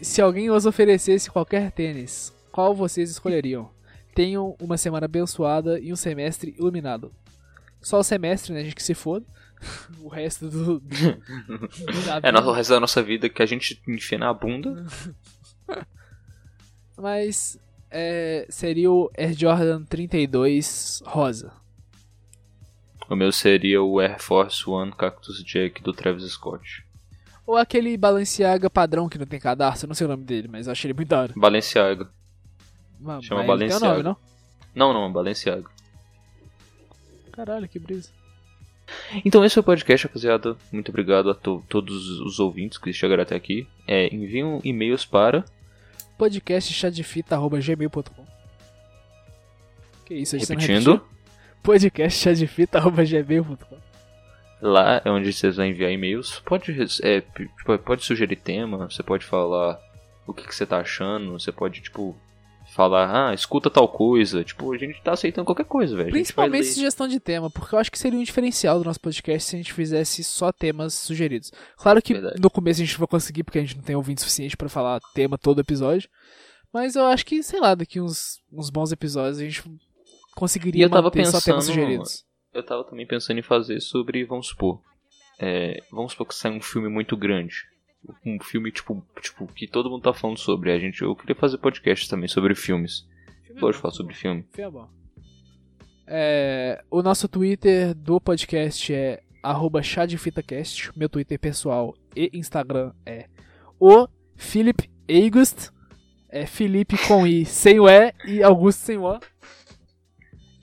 [0.00, 3.70] se alguém os oferecesse qualquer tênis, qual vocês escolheriam?
[4.14, 7.12] tenham uma semana abençoada e um semestre iluminado.
[7.80, 9.24] Só o semestre, né, gente que se foda.
[10.00, 10.80] o resto do.
[10.80, 10.90] do
[12.22, 14.84] é, o resto da nossa vida que a gente enfia na bunda.
[16.96, 17.58] Mas
[17.90, 21.52] é, seria o Air Jordan 32 rosa.
[23.08, 26.84] O meu seria o Air Force One Cactus Jack do Travis Scott.
[27.50, 29.40] Ou aquele Balenciaga padrão que não tem
[29.84, 31.32] eu não sei o nome dele, mas eu achei ele muito da hora.
[31.34, 32.08] Balenciaga.
[33.00, 33.88] Mas, Chama mas Balenciaga.
[33.88, 34.16] Nome, não?
[34.72, 35.68] Não, não, Balenciaga.
[37.32, 38.08] Caralho, que brisa.
[39.24, 40.56] Então esse foi o podcast, rapaziada.
[40.70, 43.66] Muito obrigado a to todos os ouvintes que chegaram até aqui.
[43.84, 45.44] É, enviam e-mails para
[46.18, 48.26] podcastchadefita.gmail.com
[50.04, 51.04] Que isso, Repetindo.
[51.64, 53.89] podcastchadefita.gmail.com
[54.60, 56.40] Lá é onde vocês vão enviar e-mails.
[56.44, 57.22] Pode, é,
[57.78, 59.80] pode sugerir tema, você pode falar
[60.26, 62.16] o que, que você tá achando, você pode, tipo,
[62.70, 64.44] falar, ah, escuta tal coisa.
[64.44, 66.10] Tipo, a gente tá aceitando qualquer coisa, velho.
[66.10, 69.56] Principalmente sugestão de tema, porque eu acho que seria um diferencial do nosso podcast se
[69.56, 71.50] a gente fizesse só temas sugeridos.
[71.76, 72.40] Claro que Verdade.
[72.40, 75.00] no começo a gente vai conseguir, porque a gente não tem ouvinte suficiente para falar
[75.14, 76.08] tema todo episódio.
[76.72, 79.62] Mas eu acho que, sei lá, daqui uns, uns bons episódios a gente
[80.36, 82.24] conseguiria eu tava pensando, só temas sugeridos.
[82.52, 84.80] Eu tava também pensando em fazer sobre, vamos supor,
[85.38, 87.70] é, vamos supor que sai um filme muito grande
[88.24, 90.72] um filme tipo, tipo que todo mundo tá falando sobre.
[90.72, 93.06] A gente, eu queria fazer podcast também sobre filmes.
[93.44, 94.46] Filme Gosto de falar sobre filme.
[94.52, 94.88] Filme é bom.
[96.06, 100.90] É, o nosso Twitter do podcast é arroba chadefitacast.
[100.96, 103.28] Meu Twitter pessoal e Instagram é
[103.78, 105.70] o Philip August.
[106.28, 109.20] É Felipe com I sem o E e Augusto sem o A.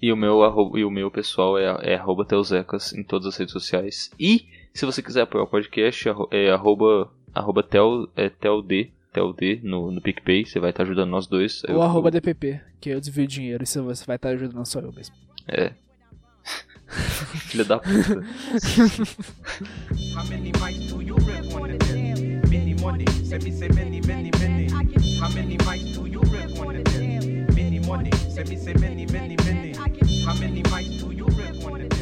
[0.01, 0.41] E o meu,
[0.75, 4.11] e o meu pessoal é, é arroba Teuzecas em todas as redes sociais.
[4.19, 9.91] E se você quiser apoiar o podcast, é arroba arroba tel, é, teld, teld no,
[9.91, 11.63] no PicPay, você vai estar tá ajudando nós dois.
[11.65, 14.79] Ou eu, arroba DPP, que eu desvio dinheiro e você vai estar tá ajudando só
[14.79, 15.15] eu mesmo.
[15.47, 15.71] É.
[16.87, 18.23] Filha da puta.
[20.15, 22.39] How many mics do you rip on the day?
[22.49, 24.69] Many money, send me say many, many, many.
[25.19, 27.45] How many mics do you rip on the day?
[27.53, 29.76] Many money, send me say many, many, many.
[30.27, 31.96] How many mics do you rip on the